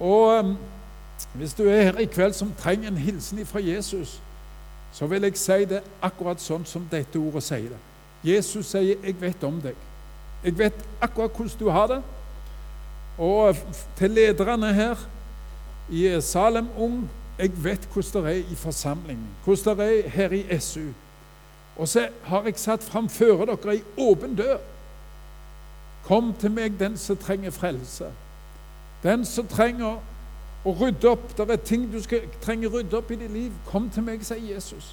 Og 0.00 0.38
um, 0.38 0.56
hvis 1.34 1.54
du 1.54 1.68
er 1.68 1.82
her 1.82 1.98
i 1.98 2.04
kveld 2.04 2.32
som 2.32 2.52
trenger 2.58 2.88
en 2.88 2.96
hilsen 2.96 3.46
fra 3.46 3.60
Jesus, 3.62 4.20
så 4.92 5.06
vil 5.06 5.22
jeg 5.22 5.36
si 5.38 5.64
det 5.68 5.82
akkurat 6.02 6.40
sånn 6.40 6.64
som 6.66 6.86
dette 6.90 7.18
ordet 7.18 7.42
sier 7.42 7.68
det. 7.68 7.80
Jesus 8.24 8.66
sier 8.66 8.96
'Jeg 9.02 9.20
vet 9.20 9.44
om 9.44 9.60
deg'. 9.60 9.84
Jeg 10.44 10.58
vet 10.58 10.74
akkurat 11.00 11.30
hvordan 11.30 11.58
du 11.58 11.68
har 11.70 11.86
det. 11.86 12.02
Og 13.18 13.56
til 13.96 14.10
lederne 14.10 14.74
her 14.74 14.96
i 15.90 16.20
Salem 16.20 16.68
Ung 16.76 17.08
jeg 17.38 17.64
vet 17.64 17.88
hvordan 17.92 18.24
det 18.24 18.36
er 18.36 18.52
i 18.52 18.54
forsamlingen, 18.54 19.26
hvordan 19.44 19.78
det 19.78 20.06
er 20.06 20.08
her 20.08 20.30
i 20.30 20.58
SU. 20.58 20.88
Og 21.76 21.88
så 21.88 22.08
har 22.22 22.42
jeg 22.44 22.58
satt 22.58 22.82
framfor 22.82 23.44
dere 23.46 23.74
ei 23.76 23.82
åpen 23.96 24.34
dør. 24.34 24.58
Kom 26.04 26.32
til 26.40 26.50
meg, 26.50 26.80
den 26.80 26.96
som 26.98 27.16
trenger 27.16 27.50
frelse. 27.50 28.10
Den 29.02 29.24
som 29.24 29.46
trenger 29.46 30.00
å 30.68 30.74
rydde 30.76 31.10
opp. 31.10 31.30
Det 31.36 31.50
er 31.50 31.56
ting 31.64 31.86
du 31.92 32.00
skal, 32.02 32.26
trenger 32.44 32.72
rydde 32.74 32.96
opp 32.98 33.10
i 33.10 33.16
ditt 33.16 33.32
liv. 33.32 33.52
Kom 33.66 33.88
til 33.90 34.04
meg, 34.04 34.24
sier 34.26 34.54
Jesus. 34.54 34.92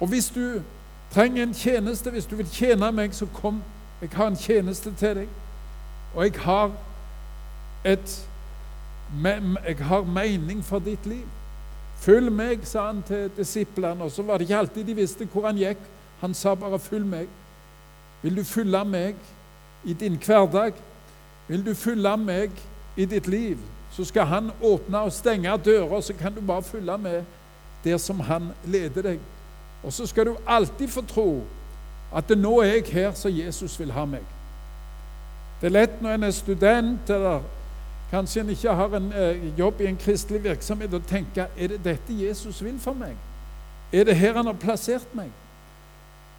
Og 0.00 0.08
hvis 0.08 0.30
du 0.30 0.62
trenger 1.14 1.42
en 1.42 1.54
tjeneste, 1.54 2.10
hvis 2.10 2.28
du 2.30 2.36
vil 2.38 2.48
tjene 2.48 2.92
meg, 2.92 3.14
så 3.14 3.26
kom. 3.34 3.62
Jeg 4.00 4.10
har 4.14 4.30
en 4.30 4.36
tjeneste 4.36 4.92
til 4.96 5.22
deg. 5.22 5.28
Og 6.14 6.24
jeg 6.24 6.42
har 6.44 6.72
et 7.84 8.18
jeg 9.66 9.76
har 9.80 10.04
mening 10.06 10.64
for 10.64 10.78
ditt 10.78 11.06
liv. 11.06 11.26
Følg 12.00 12.30
meg, 12.32 12.62
sa 12.64 12.86
han 12.86 13.02
til 13.02 13.30
disiplene. 13.36 14.04
Og 14.04 14.10
så 14.10 14.22
var 14.22 14.38
det 14.38 14.46
ikke 14.46 14.58
alltid 14.58 14.84
de 14.84 14.94
visste 14.94 15.26
hvor 15.32 15.46
han 15.46 15.58
gikk. 15.58 15.82
Han 16.20 16.34
sa 16.34 16.54
bare 16.54 16.78
'følg 16.78 17.06
meg'. 17.06 17.28
Vil 18.22 18.36
du 18.36 18.44
følge 18.44 18.84
meg 18.84 19.14
i 19.84 19.92
din 19.92 20.16
hverdag? 20.16 20.72
Vil 21.48 21.66
du 21.66 21.74
følge 21.74 22.16
meg 22.16 22.50
i 22.96 23.04
ditt 23.04 23.26
liv? 23.26 23.58
Så 24.00 24.04
skal 24.04 24.24
han 24.24 24.50
åpne 24.62 24.98
og 24.98 25.12
stenge 25.12 25.56
dører, 25.64 26.00
så 26.00 26.14
kan 26.14 26.34
du 26.34 26.40
bare 26.40 26.62
følge 26.62 26.98
med 26.98 27.22
der 27.84 27.96
som 27.96 28.20
han 28.20 28.48
leder 28.64 29.02
deg. 29.02 29.18
Og 29.82 29.92
så 29.92 30.06
skal 30.06 30.26
du 30.26 30.36
alltid 30.46 30.88
få 30.88 31.02
tro 31.02 31.44
at 32.16 32.28
det 32.28 32.38
nå 32.38 32.60
er 32.60 32.64
jeg 32.64 32.84
her 32.92 33.12
så 33.12 33.28
Jesus 33.28 33.78
vil 33.80 33.92
ha 33.92 34.04
meg. 34.04 34.24
Det 35.60 35.68
er 35.68 35.74
lett 35.74 36.00
når 36.00 36.14
en 36.16 36.24
er 36.24 36.30
student 36.30 37.10
eller 37.10 37.42
Kanskje 38.10 38.40
en 38.40 38.48
ikke 38.50 38.72
har 38.74 38.96
en 38.96 39.12
eh, 39.12 39.58
jobb 39.58 39.80
i 39.80 39.86
en 39.86 39.96
kristelig 39.96 40.44
virksomhet 40.44 40.94
og 40.94 41.04
tenker 41.06 41.52
er 41.58 41.68
det 41.68 41.84
dette 41.84 42.16
Jesus 42.24 42.64
vil 42.64 42.80
for 42.80 42.96
meg? 42.96 43.12
Er 43.92 44.04
det 44.04 44.16
her 44.16 44.34
han 44.34 44.46
har 44.46 44.56
plassert 44.58 45.12
meg? 45.14 45.28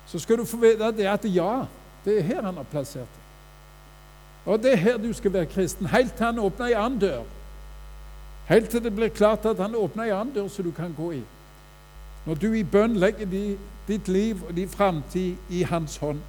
Så 0.07 0.19
skal 0.19 0.41
du 0.41 0.45
få 0.45 0.57
vite 0.57 0.91
det 0.97 1.07
at 1.07 1.25
ja, 1.29 1.65
det 2.05 2.17
er 2.17 2.23
her 2.23 2.41
han 2.41 2.57
har 2.57 2.67
plassert 2.73 3.07
deg. 3.07 4.51
Og 4.51 4.59
det 4.63 4.73
er 4.73 4.83
her 4.83 4.97
du 4.97 5.13
skal 5.13 5.33
være 5.33 5.45
kristen, 5.45 5.87
helt 5.87 6.17
til 6.17 6.25
han 6.25 6.39
åpner 6.39 6.73
ei 6.73 6.75
annen 6.75 6.99
dør. 6.99 7.23
Helt 8.51 8.69
til 8.69 8.83
det 8.83 8.91
blir 8.95 9.13
klart 9.15 9.45
at 9.47 9.61
han 9.63 9.77
åpner 9.79 10.09
ei 10.09 10.15
annen 10.15 10.33
dør 10.35 10.49
som 10.51 10.67
du 10.67 10.73
kan 10.75 10.91
gå 10.97 11.11
i. 11.21 11.21
Når 12.25 12.35
du 12.35 12.51
i 12.53 12.67
bønn 12.67 12.99
legger 12.99 13.29
ditt 13.87 14.11
liv 14.11 14.43
og 14.47 14.53
din 14.55 14.69
framtid 14.69 15.39
i 15.49 15.63
hans 15.63 15.97
hånd. 16.03 16.19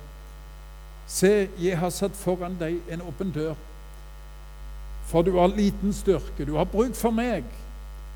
Se, 1.06 1.48
jeg 1.58 1.78
har 1.78 1.90
satt 1.90 2.16
foran 2.16 2.54
deg 2.60 2.78
en 2.88 3.02
åpen 3.10 3.34
dør 3.34 3.58
for 5.12 5.22
du 5.22 5.34
har 5.38 5.46
liten 5.46 5.92
styrke. 5.92 6.44
Du 6.46 6.56
har 6.56 6.64
bruk 6.64 6.94
for 6.94 7.10
meg. 7.10 7.44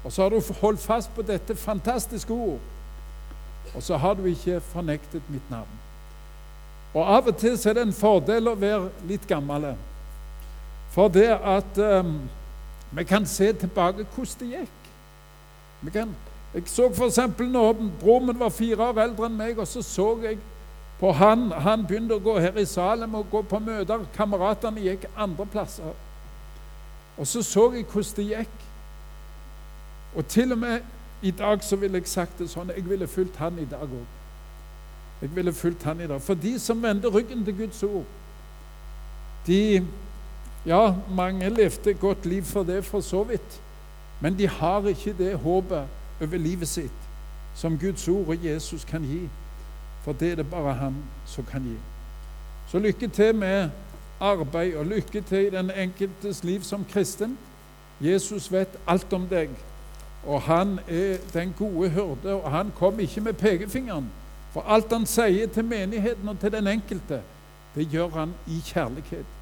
Og 0.05 0.13
så 0.13 0.23
har 0.23 0.31
du 0.31 0.41
holdt 0.61 0.81
fast 0.81 1.15
på 1.15 1.23
dette 1.23 1.57
fantastiske 1.57 2.33
ord. 2.33 2.61
Og 3.75 3.83
så 3.83 3.97
har 3.97 4.15
du 4.15 4.25
ikke 4.25 4.61
fornektet 4.61 5.23
mitt 5.29 5.51
navn. 5.51 5.83
Og 6.95 7.17
Av 7.17 7.27
og 7.29 7.37
til 7.37 7.53
er 7.53 7.77
det 7.77 7.83
en 7.83 7.93
fordel 7.93 8.49
å 8.49 8.57
være 8.57 8.89
litt 9.09 9.27
gammel. 9.29 9.75
For 10.95 11.13
det 11.13 11.29
at 11.37 11.79
um, 11.79 12.15
vi 12.93 13.05
kan 13.05 13.27
se 13.27 13.53
tilbake 13.53 14.07
hvordan 14.15 14.41
det 14.41 14.51
gikk. 14.59 14.91
Vi 15.83 15.91
kan, 15.91 16.15
jeg 16.55 16.63
så 16.67 16.89
f.eks. 16.89 17.19
når 17.39 17.73
broren 18.01 18.27
min 18.27 18.39
var 18.41 18.49
fire 18.49 18.89
år 18.89 19.01
eldre 19.03 19.27
enn 19.27 19.37
meg, 19.37 19.59
og 19.59 19.67
så 19.69 19.83
så 19.83 20.19
jeg 20.23 20.39
på 21.01 21.13
han. 21.13 21.51
Han 21.53 21.87
begynte 21.87 22.17
å 22.17 22.23
gå 22.23 22.39
her 22.41 22.57
i 22.57 22.65
Salem 22.65 23.15
og 23.15 23.31
gå 23.31 23.43
på 23.43 23.61
møter. 23.61 24.07
Kameratene 24.17 24.81
gikk 24.81 25.05
andre 25.17 25.47
plasser. 25.47 25.93
Og 27.17 27.27
så 27.27 27.43
så 27.43 27.73
jeg 27.75 27.85
hvordan 27.85 28.17
det 28.17 28.29
gikk. 28.31 28.57
Og 30.17 30.27
til 30.27 30.53
og 30.53 30.59
med 30.59 30.81
i 31.23 31.31
dag 31.31 31.65
så 31.65 31.77
ville 31.77 31.99
jeg 31.99 32.09
sagt 32.09 32.39
det 32.39 32.49
sånn 32.51 32.73
Jeg 32.77 32.89
ville 32.89 33.09
fulgt 33.09 33.37
han 33.37 33.59
i 33.59 33.69
dag 33.69 33.85
òg. 33.85 34.07
Jeg 35.21 35.37
ville 35.37 35.53
fulgt 35.53 35.85
han 35.85 36.01
i 36.01 36.09
dag. 36.09 36.21
For 36.23 36.35
de 36.35 36.59
som 36.61 36.83
vender 36.83 37.13
ryggen 37.13 37.45
til 37.45 37.57
Guds 37.57 37.83
ord, 37.83 38.05
de 39.47 39.87
Ja, 40.67 40.95
mange 41.11 41.49
levde 41.49 41.91
et 41.91 42.01
godt 42.01 42.27
liv 42.27 42.43
for 42.43 42.63
det, 42.63 42.85
for 42.85 43.01
så 43.01 43.23
vidt. 43.23 43.61
Men 44.21 44.39
de 44.39 44.49
har 44.49 44.87
ikke 44.89 45.15
det 45.19 45.35
håpet 45.39 45.85
over 46.21 46.39
livet 46.39 46.69
sitt 46.69 47.03
som 47.57 47.79
Guds 47.79 48.09
ord 48.09 48.29
og 48.29 48.45
Jesus 48.45 48.85
kan 48.85 49.03
gi. 49.03 49.29
For 50.05 50.13
det 50.13 50.33
er 50.33 50.35
det 50.37 50.51
bare 50.51 50.75
Han 50.75 50.97
som 51.27 51.45
kan 51.45 51.63
gi. 51.63 51.77
Så 52.69 52.79
lykke 52.79 53.09
til 53.09 53.35
med 53.35 53.71
arbeid, 54.21 54.75
og 54.75 54.87
lykke 54.87 55.21
til 55.21 55.47
i 55.47 55.51
den 55.51 55.71
enkeltes 55.71 56.45
liv 56.45 56.63
som 56.63 56.85
kristen. 56.93 57.39
Jesus 58.01 58.53
vet 58.53 58.79
alt 58.87 59.13
om 59.13 59.27
deg, 59.31 59.49
og 60.27 60.43
han 60.43 60.79
er 60.89 61.17
den 61.33 61.55
gode 61.59 61.91
hyrde. 61.91 62.35
Og 62.35 62.51
han 62.51 62.73
kom 62.79 63.01
ikke 63.01 63.21
med 63.21 63.33
pekefingeren, 63.33 64.11
for 64.53 64.65
alt 64.69 64.93
han 64.93 65.07
sier 65.07 65.47
til 65.47 65.65
menigheten 65.65 66.29
og 66.29 66.39
til 66.41 66.53
den 66.53 66.67
enkelte, 66.67 67.23
det 67.75 67.89
gjør 67.89 68.09
han 68.09 68.35
i 68.47 68.61
kjærlighet. 68.65 69.36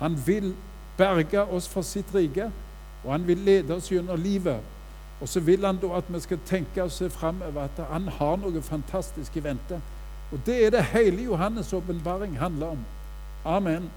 Han 0.00 0.16
vil 0.26 0.54
berge 0.96 1.44
oss 1.44 1.68
for 1.68 1.84
sitt 1.86 2.14
rike, 2.14 2.50
og 3.04 3.12
han 3.12 3.26
vil 3.26 3.38
lede 3.44 3.76
oss 3.76 3.88
gjennom 3.92 4.20
livet. 4.20 4.60
Og 5.20 5.28
så 5.28 5.40
vil 5.40 5.64
han 5.64 5.78
da 5.80 5.92
at 5.98 6.08
vi 6.08 6.20
skal 6.20 6.40
tenke 6.48 6.82
og 6.82 6.92
se 6.92 7.10
framover 7.12 7.68
at 7.68 7.80
han 7.90 8.08
har 8.08 8.36
noe 8.40 8.62
fantastisk 8.64 9.36
i 9.36 9.44
vente. 9.44 9.80
Og 10.32 10.40
det 10.46 10.56
er 10.66 10.70
det 10.70 10.84
hele 10.94 11.26
Johannes' 11.28 11.74
åpenbaring 11.76 12.38
handler 12.38 12.76
om. 12.76 12.84
Amen. 13.44 13.90